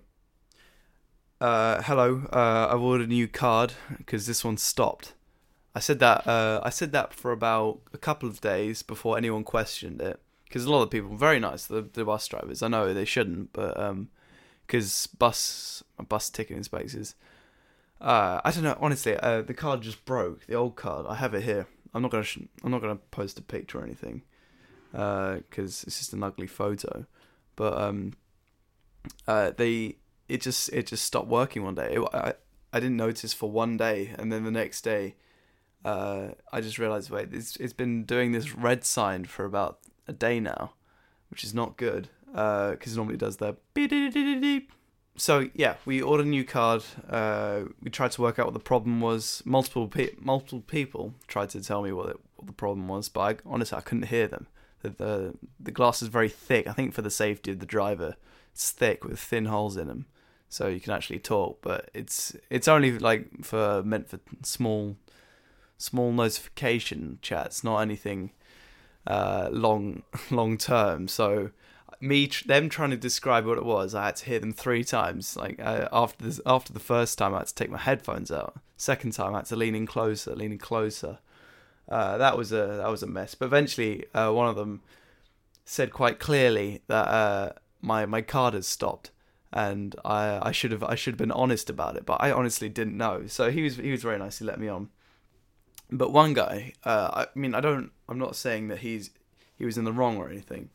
Uh, 1.40 1.82
hello, 1.84 2.24
uh, 2.32 2.68
I've 2.72 2.82
ordered 2.82 3.06
a 3.06 3.08
new 3.08 3.28
card 3.28 3.74
because 3.98 4.28
this 4.28 4.44
one 4.44 4.58
stopped. 4.58 5.14
I 5.74 5.80
said 5.80 6.00
that. 6.00 6.28
Uh, 6.28 6.60
I 6.64 6.70
said 6.70 6.92
that 6.92 7.14
for 7.14 7.32
about 7.32 7.80
a 7.94 7.98
couple 7.98 8.28
of 8.28 8.42
days 8.42 8.84
before 8.84 9.18
anyone 9.18 9.44
questioned 9.44 10.02
it 10.02 10.20
because 10.52 10.66
a 10.66 10.72
lot 10.72 10.84
of 10.84 10.90
people 10.90 11.16
very 11.16 11.40
nice 11.40 11.66
the, 11.66 11.82
the 11.94 12.04
bus 12.04 12.28
drivers 12.28 12.62
i 12.62 12.68
know 12.68 12.94
they 12.94 13.06
shouldn't 13.06 13.54
but 13.54 13.80
um 13.80 14.10
because 14.68 15.08
bus 15.08 15.82
bus 16.10 16.30
ticketing 16.30 16.64
spaces. 16.64 17.16
Uh 18.02 18.42
i 18.44 18.52
don't 18.52 18.64
know 18.64 18.78
honestly 18.82 19.16
uh 19.18 19.42
the 19.42 19.54
card 19.54 19.82
just 19.82 20.04
broke 20.04 20.46
the 20.48 20.54
old 20.54 20.76
card 20.76 21.06
i 21.08 21.16
have 21.16 21.34
it 21.34 21.44
here. 21.44 21.68
I'm 21.94 22.02
not 22.02 22.12
gonna 22.12 22.24
sh- 22.24 22.40
i'm 22.64 22.72
not 22.72 22.82
gonna 22.82 23.00
post 23.12 23.40
a 23.40 23.42
picture 23.42 23.80
or 23.80 23.84
anything 23.84 24.24
uh 24.94 25.36
because 25.36 25.84
it's 25.86 26.00
just 26.00 26.14
an 26.14 26.24
ugly 26.24 26.48
photo. 26.48 27.06
But 27.56 27.78
um 27.78 28.14
uh 29.28 29.52
they 29.56 29.96
it 30.28 30.42
just 30.42 30.70
it 30.74 30.88
just 30.88 31.06
stopped 31.06 31.28
working 31.28 31.64
one 31.64 31.76
day. 31.76 31.94
It, 31.94 32.02
i 32.14 32.34
i 32.74 32.80
didn't 32.80 32.98
notice 32.98 33.34
for 33.34 33.50
one 33.50 33.78
day 33.78 34.14
and 34.18 34.32
then 34.32 34.44
the 34.44 34.52
next 34.52 34.82
day 34.82 35.16
uh, 35.84 36.30
I 36.52 36.62
just 36.62 36.78
realized, 36.78 37.10
wait, 37.10 37.34
it's 37.34 37.56
it's 37.58 37.74
been 37.74 38.04
doing 38.04 38.32
this 38.32 38.56
red 38.56 38.84
sign 38.84 39.26
for 39.26 39.46
about 39.46 39.80
a 40.08 40.14
day 40.14 40.40
now, 40.40 40.74
which 41.30 41.44
is 41.44 41.54
not 41.54 41.78
good 41.78 42.10
because 42.32 42.96
normally 42.96 43.16
it 43.16 43.18
normally 43.18 43.18
does 43.18 43.38
the. 43.38 44.64
So 45.18 45.50
yeah, 45.54 45.76
we 45.86 46.02
ordered 46.02 46.26
a 46.26 46.30
new 46.30 46.46
card. 46.46 46.84
Uh, 47.10 47.64
we 47.82 47.90
tried 47.90 48.12
to 48.14 48.22
work 48.22 48.40
out 48.40 48.46
what 48.46 48.54
the 48.54 48.60
problem 48.60 49.02
was. 49.02 49.44
Multiple 49.46 49.88
pe- 49.88 50.16
multiple 50.20 50.62
people 50.62 51.14
tried 51.28 51.50
to 51.50 51.62
tell 51.62 51.82
me 51.82 51.92
what, 51.92 52.10
it, 52.10 52.18
what 52.36 52.48
the 52.48 52.54
problem 52.54 52.88
was, 52.88 53.10
but 53.10 53.22
I, 53.22 53.36
honestly 53.46 53.78
I 53.78 53.82
couldn't 53.82 54.08
hear 54.08 54.28
them. 54.28 54.48
The, 54.82 54.90
the 54.90 55.34
the 55.60 55.72
glass 55.72 56.02
is 56.02 56.08
very 56.08 56.30
thick. 56.30 56.68
I 56.68 56.74
think 56.74 56.94
for 56.94 57.02
the 57.02 57.12
safety 57.12 57.52
of 57.52 57.60
the 57.60 57.66
driver, 57.66 58.16
it's 58.54 58.72
thick 58.72 59.04
with 59.04 59.20
thin 59.20 59.46
holes 59.46 59.78
in 59.78 59.88
them, 59.88 60.06
so 60.48 60.68
you 60.68 60.80
can 60.80 60.94
actually 60.94 61.20
talk. 61.20 61.60
But 61.62 61.92
it's 61.94 62.36
it's 62.50 62.68
only 62.68 62.98
like 62.98 63.44
for 63.44 63.84
meant 63.84 64.10
for 64.10 64.20
small 64.44 64.96
small 65.82 66.12
notification 66.12 67.20
chats, 67.22 67.64
not 67.64 67.80
anything 67.80 68.32
uh, 69.08 69.50
long 69.52 70.04
long 70.32 70.58
term. 70.58 71.08
So 71.08 71.52
me 72.00 72.30
them 72.46 72.70
trying 72.70 72.90
to 72.90 72.98
describe 72.98 73.46
what 73.46 73.58
it 73.58 73.66
was, 73.66 73.94
I 73.94 74.06
had 74.06 74.16
to 74.18 74.26
hear 74.26 74.40
them 74.40 74.54
three 74.54 74.84
times. 74.84 75.36
Like 75.36 75.60
uh, 75.60 75.88
after 75.92 76.26
this, 76.26 76.42
after 76.46 76.74
the 76.74 76.80
first 76.80 77.18
time, 77.18 77.34
I 77.34 77.40
had 77.40 77.48
to 77.48 77.56
take 77.56 77.70
my 77.70 77.78
headphones 77.78 78.32
out. 78.32 78.56
Second 78.78 79.14
time, 79.14 79.34
I 79.34 79.40
had 79.40 79.46
to 79.48 79.56
lean 79.56 79.76
in 79.76 79.86
closer, 79.86 80.36
leaning 80.36 80.58
closer. 80.58 81.20
Uh, 81.88 82.18
that 82.18 82.38
was 82.38 82.52
a 82.52 82.78
that 82.82 82.90
was 82.90 83.04
a 83.04 83.08
mess. 83.08 83.36
But 83.36 83.46
eventually, 83.46 84.06
uh, 84.14 84.32
one 84.32 84.48
of 84.48 84.56
them 84.56 84.82
said 85.66 85.92
quite 85.92 86.20
clearly 86.20 86.82
that 86.88 87.08
uh, 87.08 87.52
my 87.82 88.06
my 88.06 88.22
card 88.22 88.54
has 88.56 88.68
stopped, 88.68 89.12
and 89.54 89.96
I 90.04 90.40
I 90.42 90.52
should 90.52 90.72
have 90.72 90.84
I 90.84 90.96
should 90.96 91.14
have 91.14 91.20
been 91.20 91.32
honest 91.32 91.70
about 91.70 91.96
it, 91.96 92.06
but 92.06 92.18
I 92.22 92.32
honestly 92.32 92.70
didn't 92.70 92.98
know. 92.98 93.28
So 93.28 93.52
he 93.52 93.62
was 93.62 93.78
he 93.78 93.92
was 93.92 94.02
very 94.02 94.18
nice. 94.18 94.40
He 94.40 94.46
let 94.46 94.60
me 94.60 94.68
on. 94.68 94.90
But 95.92 96.12
one 96.12 96.34
guy, 96.34 96.74
uh, 96.84 97.26
I 97.26 97.40
mean, 97.40 97.54
I 97.54 97.62
don't. 97.62 97.92
I'm 98.08 98.20
not 98.20 98.36
saying 98.36 98.70
that 98.70 98.80
he's 98.80 99.10
he 99.58 99.66
was 99.66 99.78
in 99.78 99.84
the 99.84 99.92
wrong 99.92 100.18
or 100.18 100.30
anything 100.30 100.70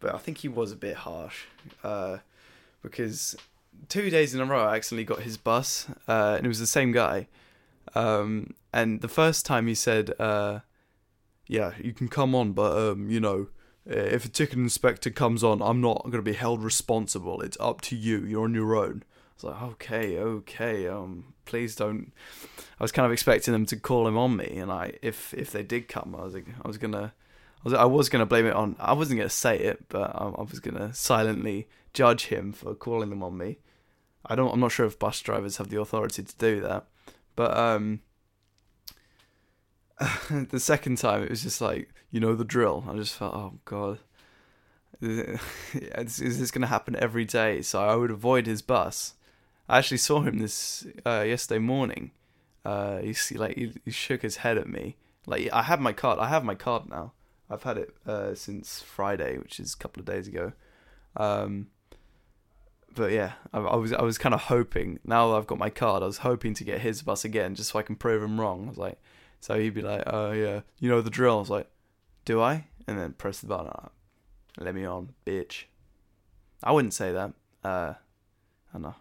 but 0.00 0.14
I 0.14 0.18
think 0.18 0.38
he 0.38 0.48
was 0.48 0.72
a 0.72 0.76
bit 0.76 0.96
harsh 0.96 1.44
uh, 1.84 2.18
because 2.82 3.36
two 3.88 4.10
days 4.10 4.34
in 4.34 4.40
a 4.40 4.44
row 4.44 4.64
I 4.64 4.76
accidentally 4.76 5.04
got 5.04 5.20
his 5.20 5.36
bus, 5.36 5.86
uh, 6.08 6.34
and 6.36 6.46
it 6.46 6.48
was 6.48 6.58
the 6.58 6.66
same 6.66 6.90
guy. 6.90 7.28
Um, 7.94 8.54
and 8.72 9.02
the 9.02 9.08
first 9.08 9.46
time 9.46 9.66
he 9.66 9.74
said, 9.74 10.12
uh, 10.18 10.60
"Yeah, 11.46 11.72
you 11.80 11.92
can 11.92 12.08
come 12.08 12.34
on, 12.34 12.52
but 12.52 12.76
um, 12.76 13.10
you 13.10 13.20
know, 13.20 13.48
if 13.84 14.24
a 14.24 14.28
ticket 14.28 14.58
inspector 14.58 15.10
comes 15.10 15.44
on, 15.44 15.60
I'm 15.62 15.80
not 15.80 16.04
going 16.04 16.12
to 16.12 16.22
be 16.22 16.32
held 16.32 16.64
responsible. 16.64 17.42
It's 17.42 17.58
up 17.60 17.80
to 17.82 17.96
you. 17.96 18.24
You're 18.24 18.44
on 18.44 18.54
your 18.54 18.74
own." 18.74 19.04
I 19.44 19.46
was 19.46 19.54
like, 19.54 19.62
"Okay, 19.72 20.18
okay, 20.18 20.88
um, 20.88 21.34
please 21.44 21.74
don't." 21.76 22.12
I 22.78 22.84
was 22.84 22.92
kind 22.92 23.06
of 23.06 23.12
expecting 23.12 23.52
them 23.52 23.66
to 23.66 23.76
call 23.76 24.06
him 24.06 24.16
on 24.16 24.36
me, 24.36 24.56
and 24.56 24.70
I, 24.70 24.94
if 25.02 25.34
if 25.34 25.50
they 25.50 25.62
did 25.62 25.88
come, 25.88 26.16
I 26.18 26.24
was 26.24 26.34
like, 26.34 26.46
I 26.62 26.68
was 26.68 26.78
gonna 26.78 27.12
I 27.60 27.68
was, 27.68 27.74
I 27.74 27.84
was 27.84 28.08
to 28.20 28.26
blame 28.26 28.46
it 28.46 28.54
on. 28.54 28.76
I 28.78 28.94
wasn't 28.94 29.18
to 29.28 29.34
say 29.34 29.58
it, 29.58 29.88
but 29.88 30.14
I, 30.14 30.28
I 30.28 30.42
was 30.42 30.60
to 30.76 30.94
silently 30.94 31.68
judge 31.92 32.26
him 32.26 32.52
for 32.52 32.74
calling 32.74 33.10
them 33.10 33.22
on 33.22 33.36
me. 33.36 33.58
I 34.24 34.34
don't. 34.34 34.52
I'm 34.52 34.60
not 34.60 34.72
sure 34.72 34.86
if 34.86 34.98
bus 34.98 35.20
drivers 35.20 35.58
have 35.58 35.68
the 35.68 35.80
authority 35.80 36.22
to 36.22 36.36
do 36.36 36.60
that, 36.62 36.86
but 37.36 37.56
um, 37.56 38.00
the 40.30 40.60
second 40.60 40.96
time 40.96 41.22
it 41.22 41.30
was 41.30 41.42
just 41.42 41.60
like 41.60 41.92
you 42.10 42.18
know 42.18 42.34
the 42.34 42.44
drill. 42.44 42.84
I 42.88 42.94
just 42.94 43.14
felt, 43.14 43.34
oh 43.34 43.58
god, 43.66 43.98
is 45.02 45.38
this 46.18 46.50
going 46.50 46.62
to 46.62 46.68
happen 46.68 46.96
every 46.96 47.26
day? 47.26 47.60
So 47.60 47.82
I 47.82 47.94
would 47.94 48.10
avoid 48.10 48.46
his 48.46 48.62
bus. 48.62 49.14
I 49.70 49.78
actually 49.78 49.98
saw 49.98 50.22
him 50.22 50.38
this 50.38 50.84
uh, 51.06 51.24
yesterday 51.24 51.60
morning. 51.60 52.10
Uh, 52.64 52.98
he 52.98 53.14
like 53.36 53.56
he, 53.56 53.72
he 53.84 53.92
shook 53.92 54.22
his 54.22 54.38
head 54.38 54.58
at 54.58 54.68
me. 54.68 54.96
Like 55.26 55.48
I 55.52 55.62
have 55.62 55.80
my 55.80 55.92
card. 55.92 56.18
I 56.18 56.28
have 56.28 56.44
my 56.44 56.56
card 56.56 56.90
now. 56.90 57.12
I've 57.48 57.62
had 57.62 57.78
it 57.78 57.94
uh, 58.04 58.34
since 58.34 58.80
Friday, 58.80 59.38
which 59.38 59.60
is 59.60 59.74
a 59.74 59.76
couple 59.76 60.00
of 60.00 60.06
days 60.06 60.26
ago. 60.26 60.52
Um, 61.16 61.68
but 62.96 63.12
yeah, 63.12 63.34
I, 63.52 63.60
I, 63.60 63.76
was 63.76 63.92
I 63.92 64.02
was 64.02 64.18
kind 64.18 64.34
of 64.34 64.42
hoping. 64.42 64.98
Now 65.04 65.36
I've 65.36 65.46
got 65.46 65.58
my 65.58 65.70
card, 65.70 66.02
I 66.02 66.06
was 66.06 66.18
hoping 66.18 66.52
to 66.54 66.64
get 66.64 66.80
his 66.80 67.02
bus 67.02 67.24
again, 67.24 67.54
just 67.54 67.70
so 67.70 67.78
I 67.78 67.82
can 67.82 67.94
prove 67.94 68.24
him 68.24 68.40
wrong. 68.40 68.64
I 68.66 68.68
was 68.70 68.78
like, 68.78 68.98
so 69.38 69.56
he'd 69.56 69.74
be 69.74 69.82
like, 69.82 70.02
"Oh 70.08 70.32
yeah, 70.32 70.62
you 70.80 70.88
know 70.88 71.00
the 71.00 71.10
drill." 71.10 71.36
I 71.36 71.40
was 71.40 71.50
like, 71.50 71.68
"Do 72.24 72.40
I?" 72.40 72.66
And 72.88 72.98
then 72.98 73.12
press 73.12 73.38
the 73.38 73.46
button. 73.46 73.70
Oh, 73.72 73.90
let 74.58 74.74
me 74.74 74.84
on, 74.84 75.10
bitch. 75.24 75.64
I 76.60 76.72
wouldn't 76.72 76.94
say 76.94 77.12
that. 77.12 77.32
Uh, 77.62 77.94
I 77.94 78.72
don't 78.72 78.82
know. 78.82 78.96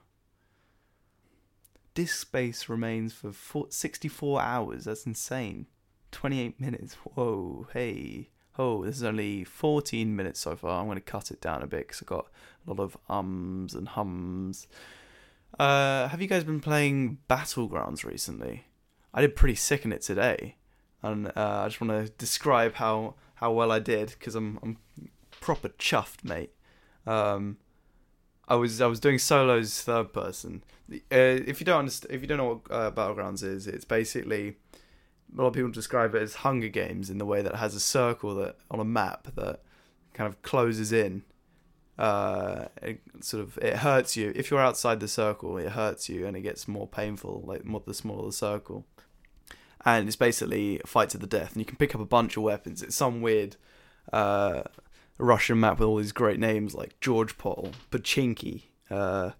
Disk 1.99 2.15
space 2.15 2.69
remains 2.69 3.11
for 3.11 3.33
four, 3.33 3.67
64 3.69 4.41
hours. 4.41 4.85
That's 4.85 5.05
insane. 5.05 5.65
28 6.11 6.57
minutes. 6.57 6.93
Whoa, 7.03 7.67
hey 7.73 8.29
oh, 8.57 8.85
this 8.85 8.95
is 8.95 9.03
only 9.03 9.43
14 9.43 10.15
minutes 10.15 10.39
so 10.39 10.55
far. 10.55 10.79
I'm 10.79 10.85
going 10.85 10.95
to 10.95 11.01
cut 11.01 11.29
it 11.29 11.41
down 11.41 11.61
a 11.61 11.67
bit 11.67 11.87
because 11.87 12.01
I've 12.01 12.07
got 12.07 12.27
a 12.65 12.69
lot 12.69 12.79
of 12.79 12.97
ums 13.09 13.73
and 13.73 13.87
hums. 13.89 14.67
Uh, 15.57 16.07
have 16.07 16.21
you 16.21 16.27
guys 16.27 16.45
been 16.45 16.61
playing 16.61 17.17
Battlegrounds 17.29 18.05
recently? 18.05 18.65
I 19.13 19.19
did 19.19 19.35
pretty 19.35 19.55
sick 19.55 19.83
in 19.83 19.91
it 19.91 20.01
today, 20.01 20.55
and 21.01 21.27
uh, 21.27 21.63
I 21.63 21.67
just 21.67 21.81
want 21.81 21.91
to 21.91 22.13
describe 22.13 22.75
how, 22.75 23.15
how 23.35 23.51
well 23.51 23.73
I 23.73 23.79
did 23.79 24.09
because 24.09 24.35
I'm 24.35 24.57
I'm 24.63 24.77
proper 25.41 25.69
chuffed, 25.69 26.23
mate. 26.23 26.53
Um, 27.05 27.57
I 28.49 28.55
was 28.55 28.81
I 28.81 28.87
was 28.87 28.99
doing 28.99 29.19
solos 29.19 29.81
third 29.81 30.11
person. 30.11 30.63
Uh, 30.91 30.97
if 31.11 31.59
you 31.59 31.65
don't 31.65 31.79
understand, 31.79 32.13
if 32.13 32.21
you 32.21 32.27
don't 32.27 32.39
know 32.39 32.61
what 32.65 32.75
uh, 32.75 32.91
Battlegrounds 32.91 33.43
is, 33.43 33.67
it's 33.67 33.85
basically 33.85 34.57
a 34.73 35.39
lot 35.39 35.47
of 35.47 35.53
people 35.53 35.69
describe 35.69 36.15
it 36.15 36.21
as 36.23 36.35
Hunger 36.35 36.67
Games 36.67 37.11
in 37.11 37.19
the 37.19 37.25
way 37.25 37.43
that 37.43 37.53
it 37.53 37.59
has 37.59 37.75
a 37.75 37.79
circle 37.79 38.33
that 38.35 38.57
on 38.71 38.79
a 38.79 38.85
map 38.85 39.27
that 39.35 39.61
kind 40.13 40.27
of 40.27 40.41
closes 40.41 40.91
in. 40.91 41.23
Uh, 41.99 42.65
it 42.81 43.01
sort 43.19 43.43
of 43.43 43.57
it 43.59 43.77
hurts 43.77 44.17
you 44.17 44.33
if 44.35 44.49
you're 44.49 44.59
outside 44.59 44.99
the 44.99 45.07
circle. 45.07 45.57
It 45.57 45.73
hurts 45.73 46.09
you, 46.09 46.25
and 46.25 46.35
it 46.35 46.41
gets 46.41 46.67
more 46.67 46.87
painful 46.87 47.43
like 47.45 47.65
more 47.65 47.83
the 47.85 47.93
smaller 47.93 48.25
the 48.25 48.33
circle. 48.33 48.85
And 49.85 50.07
it's 50.07 50.17
basically 50.17 50.81
a 50.83 50.87
fight 50.87 51.09
to 51.11 51.17
the 51.17 51.27
death, 51.27 51.51
and 51.51 51.61
you 51.61 51.65
can 51.65 51.77
pick 51.77 51.93
up 51.93 52.01
a 52.01 52.05
bunch 52.05 52.35
of 52.35 52.43
weapons. 52.43 52.81
It's 52.81 52.95
some 52.95 53.21
weird 53.21 53.57
uh, 54.11 54.63
Russian 55.19 55.59
map 55.59 55.79
with 55.79 55.87
all 55.87 55.97
these 55.97 56.11
great 56.11 56.39
names 56.39 56.73
like 56.73 56.99
George 56.99 57.37
Paul, 57.37 57.71
Pochinki. 57.91 58.63
Uh, 58.89 59.31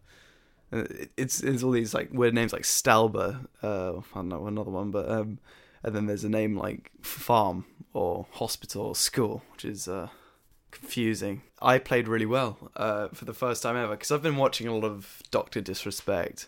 it's 0.71 1.41
it's 1.41 1.63
all 1.63 1.71
these 1.71 1.93
like 1.93 2.13
weird 2.13 2.35
names 2.35 2.53
like 2.53 2.63
Stalber. 2.63 3.47
Uh, 3.63 3.97
I 3.97 4.15
don't 4.15 4.29
know 4.29 4.45
another 4.45 4.69
one, 4.69 4.91
but 4.91 5.09
um, 5.09 5.39
and 5.81 5.95
then 5.95 6.05
there's 6.05 6.23
a 6.23 6.29
name 6.29 6.55
like 6.57 6.91
farm 7.01 7.65
or 7.93 8.27
hospital 8.31 8.83
or 8.83 8.95
school, 8.95 9.41
which 9.53 9.65
is 9.65 9.87
uh, 9.87 10.09
confusing. 10.69 11.41
I 11.61 11.79
played 11.79 12.07
really 12.07 12.25
well 12.25 12.71
uh, 12.75 13.07
for 13.09 13.25
the 13.25 13.33
first 13.33 13.63
time 13.63 13.75
ever 13.75 13.95
because 13.95 14.11
I've 14.11 14.21
been 14.21 14.37
watching 14.37 14.67
a 14.67 14.75
lot 14.75 14.83
of 14.83 15.23
Doctor 15.31 15.61
Disrespect, 15.61 16.47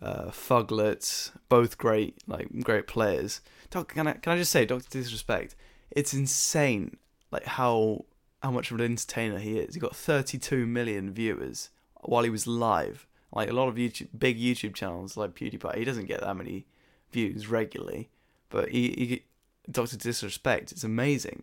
uh, 0.00 0.30
Fuglet, 0.30 1.32
both 1.48 1.78
great 1.78 2.16
like 2.26 2.48
great 2.62 2.86
players. 2.86 3.40
Doc, 3.70 3.94
can 3.94 4.06
I 4.06 4.12
can 4.12 4.34
I 4.34 4.36
just 4.36 4.52
say 4.52 4.64
Doctor 4.64 4.88
Disrespect? 4.90 5.56
It's 5.90 6.14
insane 6.14 6.98
like 7.30 7.44
how 7.44 8.04
how 8.42 8.50
much 8.50 8.70
of 8.70 8.78
an 8.78 8.84
entertainer 8.84 9.38
he 9.38 9.58
is. 9.58 9.74
He 9.74 9.80
got 9.80 9.96
32 9.96 10.66
million 10.66 11.12
viewers 11.12 11.70
while 12.02 12.24
he 12.24 12.30
was 12.30 12.46
live. 12.46 13.06
Like 13.32 13.50
a 13.50 13.52
lot 13.52 13.68
of 13.68 13.74
YouTube, 13.74 14.08
big 14.16 14.38
YouTube 14.38 14.74
channels 14.74 15.16
like 15.16 15.34
PewDiePie, 15.34 15.76
he 15.76 15.84
doesn't 15.84 16.06
get 16.06 16.20
that 16.20 16.36
many 16.36 16.66
views 17.10 17.48
regularly 17.48 18.10
but 18.50 18.70
he, 18.70 18.88
he 18.88 19.24
Doctor 19.70 19.96
Disrespect. 19.96 20.72
It's 20.72 20.84
amazing, 20.84 21.42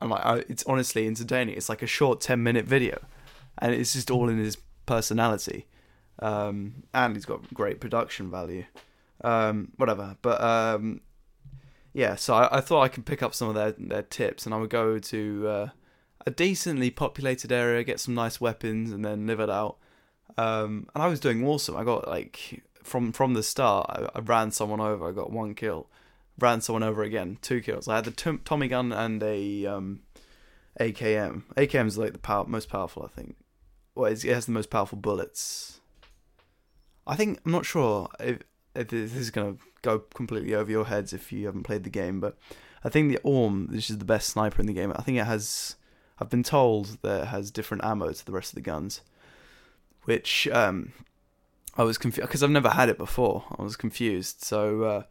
and 0.00 0.10
like 0.10 0.24
I, 0.24 0.44
it's 0.48 0.64
honestly 0.66 1.06
entertaining. 1.06 1.56
It's 1.56 1.68
like 1.68 1.82
a 1.82 1.86
short 1.86 2.20
ten 2.20 2.42
minute 2.42 2.66
video, 2.66 3.00
and 3.58 3.74
it's 3.74 3.94
just 3.94 4.10
all 4.10 4.28
in 4.28 4.38
his 4.38 4.56
personality, 4.86 5.66
um, 6.18 6.84
and 6.92 7.16
he's 7.16 7.24
got 7.24 7.52
great 7.54 7.80
production 7.80 8.30
value. 8.30 8.64
Um, 9.22 9.72
whatever, 9.76 10.16
but 10.22 10.40
um, 10.40 11.00
yeah. 11.92 12.14
So 12.14 12.34
I, 12.34 12.58
I, 12.58 12.60
thought 12.60 12.82
I 12.82 12.88
could 12.88 13.04
pick 13.04 13.22
up 13.22 13.34
some 13.34 13.48
of 13.48 13.54
their 13.54 13.72
their 13.72 14.02
tips, 14.02 14.46
and 14.46 14.54
I 14.54 14.58
would 14.58 14.70
go 14.70 14.98
to 14.98 15.48
uh, 15.48 15.68
a 16.26 16.30
decently 16.30 16.90
populated 16.90 17.52
area, 17.52 17.84
get 17.84 18.00
some 18.00 18.14
nice 18.14 18.40
weapons, 18.40 18.92
and 18.92 19.04
then 19.04 19.26
live 19.26 19.40
it 19.40 19.50
out. 19.50 19.76
Um, 20.36 20.88
and 20.94 21.02
I 21.02 21.08
was 21.08 21.20
doing 21.20 21.46
awesome. 21.46 21.76
I 21.76 21.84
got 21.84 22.08
like 22.08 22.62
from 22.82 23.12
from 23.12 23.34
the 23.34 23.42
start, 23.42 23.86
I, 23.90 24.08
I 24.14 24.20
ran 24.20 24.50
someone 24.50 24.80
over. 24.80 25.08
I 25.08 25.12
got 25.12 25.32
one 25.32 25.54
kill 25.54 25.88
ran 26.40 26.60
someone 26.60 26.82
over 26.82 27.02
again, 27.02 27.38
two 27.42 27.60
kills. 27.60 27.86
I 27.86 27.96
had 27.96 28.04
the 28.04 28.10
t- 28.10 28.38
Tommy 28.44 28.68
gun 28.68 28.92
and 28.92 29.22
a 29.22 29.66
um, 29.66 30.00
AKM. 30.80 31.42
AKM 31.56 31.86
is 31.86 31.98
like 31.98 32.12
the 32.12 32.18
power, 32.18 32.44
most 32.46 32.68
powerful, 32.68 33.02
I 33.04 33.08
think. 33.08 33.36
Well, 33.94 34.10
it 34.10 34.22
has 34.22 34.46
the 34.46 34.52
most 34.52 34.70
powerful 34.70 34.98
bullets. 34.98 35.80
I 37.06 37.16
think 37.16 37.40
I'm 37.44 37.52
not 37.52 37.66
sure 37.66 38.08
if, 38.18 38.38
if 38.74 38.88
this 38.88 39.14
is 39.14 39.30
gonna 39.30 39.56
go 39.82 40.00
completely 40.14 40.54
over 40.54 40.70
your 40.70 40.86
heads 40.86 41.12
if 41.12 41.32
you 41.32 41.46
haven't 41.46 41.64
played 41.64 41.84
the 41.84 41.90
game, 41.90 42.20
but 42.20 42.36
I 42.84 42.88
think 42.88 43.12
the 43.12 43.18
AWM, 43.18 43.70
this 43.70 43.90
is 43.90 43.98
the 43.98 44.04
best 44.04 44.30
sniper 44.30 44.60
in 44.60 44.66
the 44.66 44.72
game. 44.72 44.92
I 44.94 45.02
think 45.02 45.18
it 45.18 45.24
has. 45.24 45.76
I've 46.20 46.30
been 46.30 46.42
told 46.42 46.98
that 47.02 47.22
it 47.22 47.26
has 47.28 47.50
different 47.50 47.84
ammo 47.84 48.12
to 48.12 48.26
the 48.26 48.32
rest 48.32 48.50
of 48.50 48.56
the 48.56 48.60
guns, 48.60 49.00
which 50.04 50.46
um, 50.48 50.92
I 51.76 51.82
was 51.82 51.98
confused 51.98 52.28
because 52.28 52.42
I've 52.42 52.50
never 52.50 52.70
had 52.70 52.88
it 52.88 52.98
before. 52.98 53.44
I 53.58 53.62
was 53.62 53.76
confused, 53.76 54.42
so. 54.42 54.82
Uh, 54.82 55.02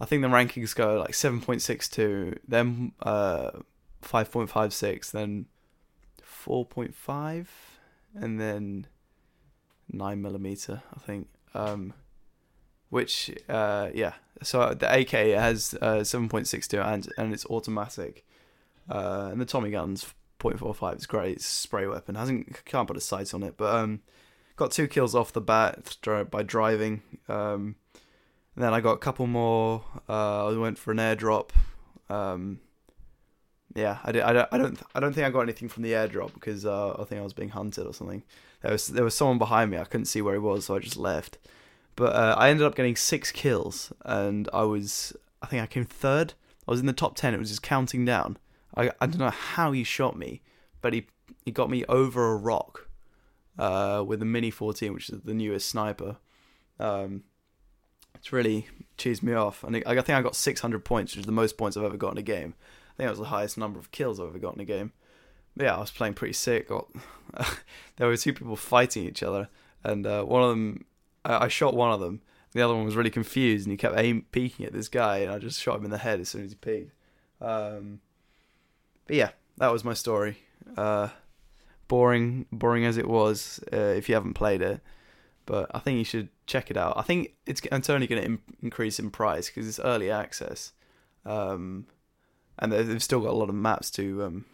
I 0.00 0.06
think 0.06 0.22
the 0.22 0.28
rankings 0.28 0.74
go 0.74 0.98
like 0.98 1.12
7.62, 1.12 2.38
then 2.48 2.90
uh, 3.00 3.52
5.56, 4.02 5.12
then 5.12 5.46
four 6.44 6.66
point 6.66 6.94
five, 6.94 7.50
and 8.14 8.38
then 8.38 8.86
nine 9.90 10.20
millimeter, 10.20 10.82
I 10.94 10.98
think. 10.98 11.28
Um, 11.54 11.94
which 12.90 13.30
uh, 13.48 13.88
yeah, 13.94 14.12
so 14.42 14.74
the 14.74 14.92
AK 15.00 15.10
has 15.10 15.74
uh, 15.80 16.04
seven 16.04 16.28
point 16.28 16.46
six 16.46 16.68
two 16.68 16.80
and 16.80 17.08
and 17.16 17.32
it's 17.32 17.46
automatic, 17.46 18.26
uh, 18.90 19.30
and 19.32 19.40
the 19.40 19.46
Tommy 19.46 19.70
gun's 19.70 20.12
0.45. 20.52 20.92
It's 20.94 21.06
great. 21.06 21.36
It's 21.36 21.46
spray 21.46 21.86
weapon. 21.86 22.14
Hasn't 22.14 22.64
can't 22.64 22.86
put 22.86 22.96
a 22.96 23.00
sight 23.00 23.34
on 23.34 23.42
it, 23.42 23.56
but 23.56 23.74
um, 23.74 24.00
got 24.56 24.70
two 24.70 24.86
kills 24.86 25.14
off 25.14 25.32
the 25.32 25.40
bat 25.40 25.96
by 26.30 26.42
driving. 26.42 27.02
Um, 27.28 27.76
then 28.56 28.72
I 28.72 28.80
got 28.80 28.92
a 28.92 28.98
couple 28.98 29.26
more. 29.26 29.84
Uh, 30.08 30.48
I 30.48 30.56
went 30.56 30.78
for 30.78 30.92
an 30.92 30.98
airdrop. 30.98 31.50
Um, 32.08 32.60
yeah, 33.74 33.98
I, 34.04 34.12
did, 34.12 34.22
I 34.22 34.32
don't, 34.32 34.48
I 34.52 34.58
don't, 34.58 34.82
I 34.94 35.00
don't 35.00 35.12
think 35.12 35.26
I 35.26 35.30
got 35.30 35.40
anything 35.40 35.68
from 35.68 35.82
the 35.82 35.92
airdrop 35.92 36.32
because 36.34 36.64
uh, 36.64 36.92
I 36.92 37.04
think 37.04 37.20
I 37.20 37.24
was 37.24 37.32
being 37.32 37.48
hunted 37.48 37.86
or 37.86 37.92
something. 37.92 38.22
There 38.62 38.70
was, 38.70 38.86
there 38.86 39.04
was 39.04 39.16
someone 39.16 39.38
behind 39.38 39.70
me. 39.70 39.78
I 39.78 39.84
couldn't 39.84 40.06
see 40.06 40.22
where 40.22 40.34
he 40.34 40.38
was, 40.38 40.66
so 40.66 40.76
I 40.76 40.78
just 40.78 40.96
left. 40.96 41.38
But 41.96 42.14
uh, 42.14 42.36
I 42.38 42.50
ended 42.50 42.66
up 42.66 42.76
getting 42.76 42.96
six 42.96 43.32
kills, 43.32 43.92
and 44.04 44.48
I 44.52 44.62
was, 44.62 45.12
I 45.42 45.46
think 45.46 45.62
I 45.62 45.66
came 45.66 45.84
third. 45.84 46.34
I 46.66 46.70
was 46.70 46.80
in 46.80 46.86
the 46.86 46.92
top 46.92 47.16
ten. 47.16 47.34
It 47.34 47.38
was 47.38 47.50
just 47.50 47.62
counting 47.62 48.04
down. 48.04 48.38
I, 48.76 48.90
I 49.00 49.06
don't 49.06 49.18
know 49.18 49.30
how 49.30 49.72
he 49.72 49.84
shot 49.84 50.18
me, 50.18 50.42
but 50.80 50.92
he, 50.92 51.06
he 51.44 51.50
got 51.50 51.70
me 51.70 51.84
over 51.86 52.32
a 52.32 52.36
rock, 52.36 52.88
uh, 53.58 54.04
with 54.06 54.20
the 54.20 54.26
Mini 54.26 54.50
14, 54.50 54.92
which 54.92 55.10
is 55.10 55.20
the 55.22 55.34
newest 55.34 55.68
sniper. 55.68 56.16
Um, 56.78 57.24
it's 58.14 58.32
really 58.32 58.66
cheesed 58.98 59.22
me 59.22 59.32
off. 59.32 59.62
And 59.64 59.76
I 59.76 59.94
think 59.94 60.10
I 60.10 60.22
got 60.22 60.36
600 60.36 60.84
points, 60.84 61.12
which 61.12 61.20
is 61.20 61.26
the 61.26 61.32
most 61.32 61.56
points 61.58 61.76
I've 61.76 61.84
ever 61.84 61.96
got 61.96 62.12
in 62.12 62.18
a 62.18 62.22
game. 62.22 62.54
I 62.58 62.96
think 62.96 63.06
that 63.06 63.10
was 63.10 63.18
the 63.18 63.26
highest 63.26 63.58
number 63.58 63.78
of 63.78 63.90
kills 63.90 64.18
I've 64.20 64.28
ever 64.28 64.38
got 64.38 64.54
in 64.54 64.60
a 64.60 64.64
game. 64.64 64.92
But 65.56 65.64
yeah, 65.64 65.76
I 65.76 65.80
was 65.80 65.90
playing 65.90 66.14
pretty 66.14 66.32
sick. 66.32 66.68
Got, 66.68 66.88
there 67.96 68.08
were 68.08 68.16
two 68.16 68.32
people 68.32 68.56
fighting 68.56 69.04
each 69.04 69.22
other, 69.22 69.48
and 69.82 70.06
uh, 70.06 70.24
one 70.24 70.42
of 70.42 70.50
them, 70.50 70.84
I, 71.24 71.44
I, 71.44 71.48
shot 71.48 71.74
one 71.74 71.92
of 71.92 72.00
them. 72.00 72.22
The 72.52 72.62
other 72.62 72.74
one 72.74 72.84
was 72.84 72.96
really 72.96 73.10
confused, 73.10 73.66
and 73.66 73.72
he 73.72 73.76
kept 73.76 73.98
aim 73.98 74.26
peeking 74.32 74.66
at 74.66 74.72
this 74.72 74.88
guy, 74.88 75.18
and 75.18 75.30
I 75.30 75.38
just 75.38 75.60
shot 75.60 75.78
him 75.78 75.84
in 75.84 75.90
the 75.90 75.98
head 75.98 76.20
as 76.20 76.28
soon 76.28 76.44
as 76.44 76.50
he 76.50 76.56
peeked. 76.56 76.92
Um, 77.40 78.00
but 79.06 79.16
yeah, 79.16 79.30
that 79.58 79.72
was 79.72 79.84
my 79.84 79.94
story. 79.94 80.38
Uh, 80.76 81.08
boring, 81.88 82.46
boring 82.50 82.84
as 82.84 82.96
it 82.96 83.08
was. 83.08 83.62
Uh, 83.72 83.76
if 83.76 84.08
you 84.08 84.14
haven't 84.14 84.34
played 84.34 84.62
it, 84.62 84.80
but 85.46 85.70
I 85.74 85.78
think 85.78 85.98
you 85.98 86.04
should 86.04 86.28
check 86.46 86.70
it 86.70 86.76
out. 86.76 86.94
I 86.96 87.02
think 87.02 87.34
it's 87.46 87.60
it's 87.70 87.90
only 87.90 88.06
going 88.06 88.22
to 88.22 88.38
increase 88.62 88.98
in 88.98 89.10
price 89.10 89.48
because 89.48 89.68
it's 89.68 89.80
early 89.80 90.10
access, 90.10 90.72
um, 91.24 91.86
and 92.58 92.72
they've 92.72 93.02
still 93.02 93.20
got 93.20 93.30
a 93.30 93.36
lot 93.36 93.48
of 93.48 93.54
maps 93.54 93.90
to 93.92 94.24
um, 94.24 94.44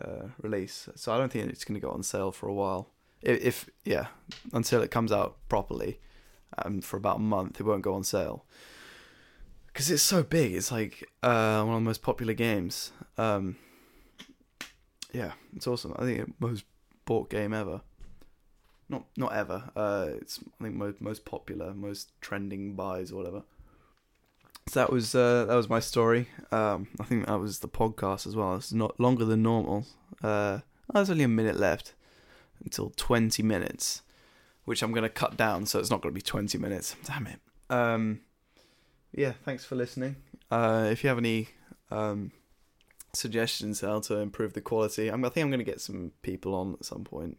uh, 0.00 0.28
release. 0.40 0.88
So 0.94 1.12
I 1.12 1.18
don't 1.18 1.30
think 1.30 1.50
it's 1.50 1.64
going 1.64 1.80
to 1.80 1.86
go 1.86 1.92
on 1.92 2.02
sale 2.02 2.32
for 2.32 2.48
a 2.48 2.54
while. 2.54 2.88
If, 3.20 3.44
if 3.44 3.70
yeah, 3.84 4.06
until 4.52 4.82
it 4.82 4.90
comes 4.90 5.12
out 5.12 5.36
properly, 5.48 6.00
um, 6.58 6.80
for 6.80 6.96
about 6.96 7.16
a 7.16 7.20
month, 7.20 7.60
it 7.60 7.66
won't 7.66 7.82
go 7.82 7.94
on 7.94 8.04
sale 8.04 8.44
because 9.72 9.90
it's 9.90 10.02
so 10.02 10.22
big. 10.22 10.52
It's 10.52 10.70
like 10.70 11.08
uh, 11.22 11.62
one 11.62 11.76
of 11.76 11.80
the 11.82 11.84
most 11.84 12.02
popular 12.02 12.34
games. 12.34 12.92
Um, 13.16 13.56
yeah, 15.12 15.32
it's 15.54 15.66
awesome. 15.66 15.94
I 15.96 16.04
think 16.04 16.20
it 16.20 16.28
most 16.40 16.64
bought 17.04 17.30
game 17.30 17.52
ever 17.52 17.80
not 18.92 19.04
not 19.16 19.32
ever. 19.32 19.70
Uh, 19.74 20.08
it's 20.20 20.38
I 20.60 20.64
think 20.64 20.76
most 20.76 21.00
most 21.00 21.24
popular, 21.24 21.74
most 21.74 22.12
trending 22.20 22.74
buys 22.76 23.10
or 23.10 23.16
whatever. 23.16 23.42
So 24.68 24.80
that 24.80 24.92
was 24.92 25.14
uh, 25.14 25.46
that 25.46 25.54
was 25.54 25.68
my 25.68 25.80
story. 25.80 26.28
Um, 26.52 26.88
I 27.00 27.04
think 27.04 27.26
that 27.26 27.40
was 27.40 27.58
the 27.58 27.68
podcast 27.68 28.26
as 28.26 28.36
well. 28.36 28.54
It's 28.54 28.72
not 28.72 29.00
longer 29.00 29.24
than 29.24 29.42
normal. 29.42 29.86
Uh, 30.22 30.60
there's 30.92 31.10
only 31.10 31.24
a 31.24 31.28
minute 31.28 31.58
left 31.58 31.94
until 32.62 32.92
20 32.94 33.42
minutes, 33.42 34.02
which 34.66 34.82
I'm 34.82 34.92
gonna 34.92 35.08
cut 35.08 35.36
down, 35.36 35.66
so 35.66 35.80
it's 35.80 35.90
not 35.90 36.02
gonna 36.02 36.12
be 36.12 36.22
20 36.22 36.58
minutes. 36.58 36.94
Damn 37.04 37.26
it. 37.26 37.40
Um, 37.70 38.20
yeah, 39.12 39.32
thanks 39.44 39.64
for 39.64 39.74
listening. 39.74 40.16
Uh, 40.50 40.88
if 40.92 41.02
you 41.02 41.08
have 41.08 41.18
any 41.18 41.48
um, 41.90 42.30
suggestions 43.14 43.80
how 43.80 44.00
to 44.00 44.16
improve 44.16 44.54
the 44.54 44.60
quality, 44.60 45.08
I'm, 45.08 45.24
I 45.24 45.28
think 45.28 45.44
I'm 45.44 45.50
gonna 45.50 45.64
get 45.64 45.80
some 45.80 46.12
people 46.22 46.54
on 46.54 46.74
at 46.74 46.84
some 46.84 47.04
point 47.04 47.38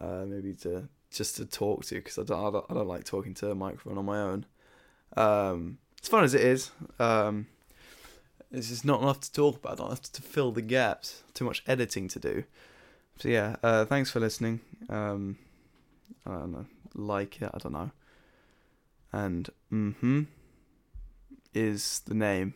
uh, 0.00 0.24
maybe 0.26 0.54
to 0.54 0.88
just 1.10 1.36
to 1.36 1.46
talk 1.46 1.84
to 1.86 1.96
because 1.96 2.18
I 2.18 2.22
don't, 2.24 2.38
I 2.38 2.50
don't, 2.50 2.66
I 2.70 2.74
don't 2.74 2.88
like 2.88 3.04
talking 3.04 3.34
to 3.34 3.50
a 3.50 3.54
microphone 3.54 3.98
on 3.98 4.04
my 4.04 4.18
own. 4.18 4.46
Um, 5.16 5.78
as 6.02 6.08
fun 6.08 6.24
as 6.24 6.34
it 6.34 6.42
is, 6.42 6.70
um, 6.98 7.46
it's 8.52 8.68
just 8.68 8.84
not 8.84 9.02
enough 9.02 9.20
to 9.20 9.32
talk 9.32 9.56
about, 9.56 9.78
not 9.78 9.86
enough 9.86 10.02
to 10.12 10.22
fill 10.22 10.52
the 10.52 10.62
gaps. 10.62 11.22
Too 11.34 11.44
much 11.44 11.62
editing 11.66 12.08
to 12.08 12.18
do. 12.18 12.44
So 13.18 13.28
yeah, 13.28 13.56
uh, 13.62 13.84
thanks 13.84 14.10
for 14.10 14.20
listening. 14.20 14.60
Um, 14.88 15.38
I 16.26 16.32
don't 16.32 16.52
know, 16.52 16.66
like 16.94 17.40
it, 17.42 17.50
I 17.52 17.58
don't 17.58 17.72
know. 17.72 17.90
And 19.12 19.48
mm-hmm 19.72 20.22
is 21.54 22.00
the 22.06 22.14
name. 22.14 22.54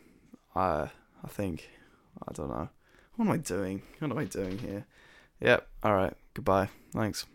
I 0.55 0.89
I 1.23 1.27
think 1.27 1.69
I 2.27 2.31
don't 2.33 2.49
know. 2.49 2.69
What 3.15 3.25
am 3.25 3.31
I 3.31 3.37
doing? 3.37 3.81
What 3.99 4.11
am 4.11 4.17
I 4.17 4.25
doing 4.25 4.57
here? 4.57 4.85
Yep. 5.41 5.67
All 5.83 5.93
right. 5.93 6.13
Goodbye. 6.33 6.69
Thanks. 6.93 7.25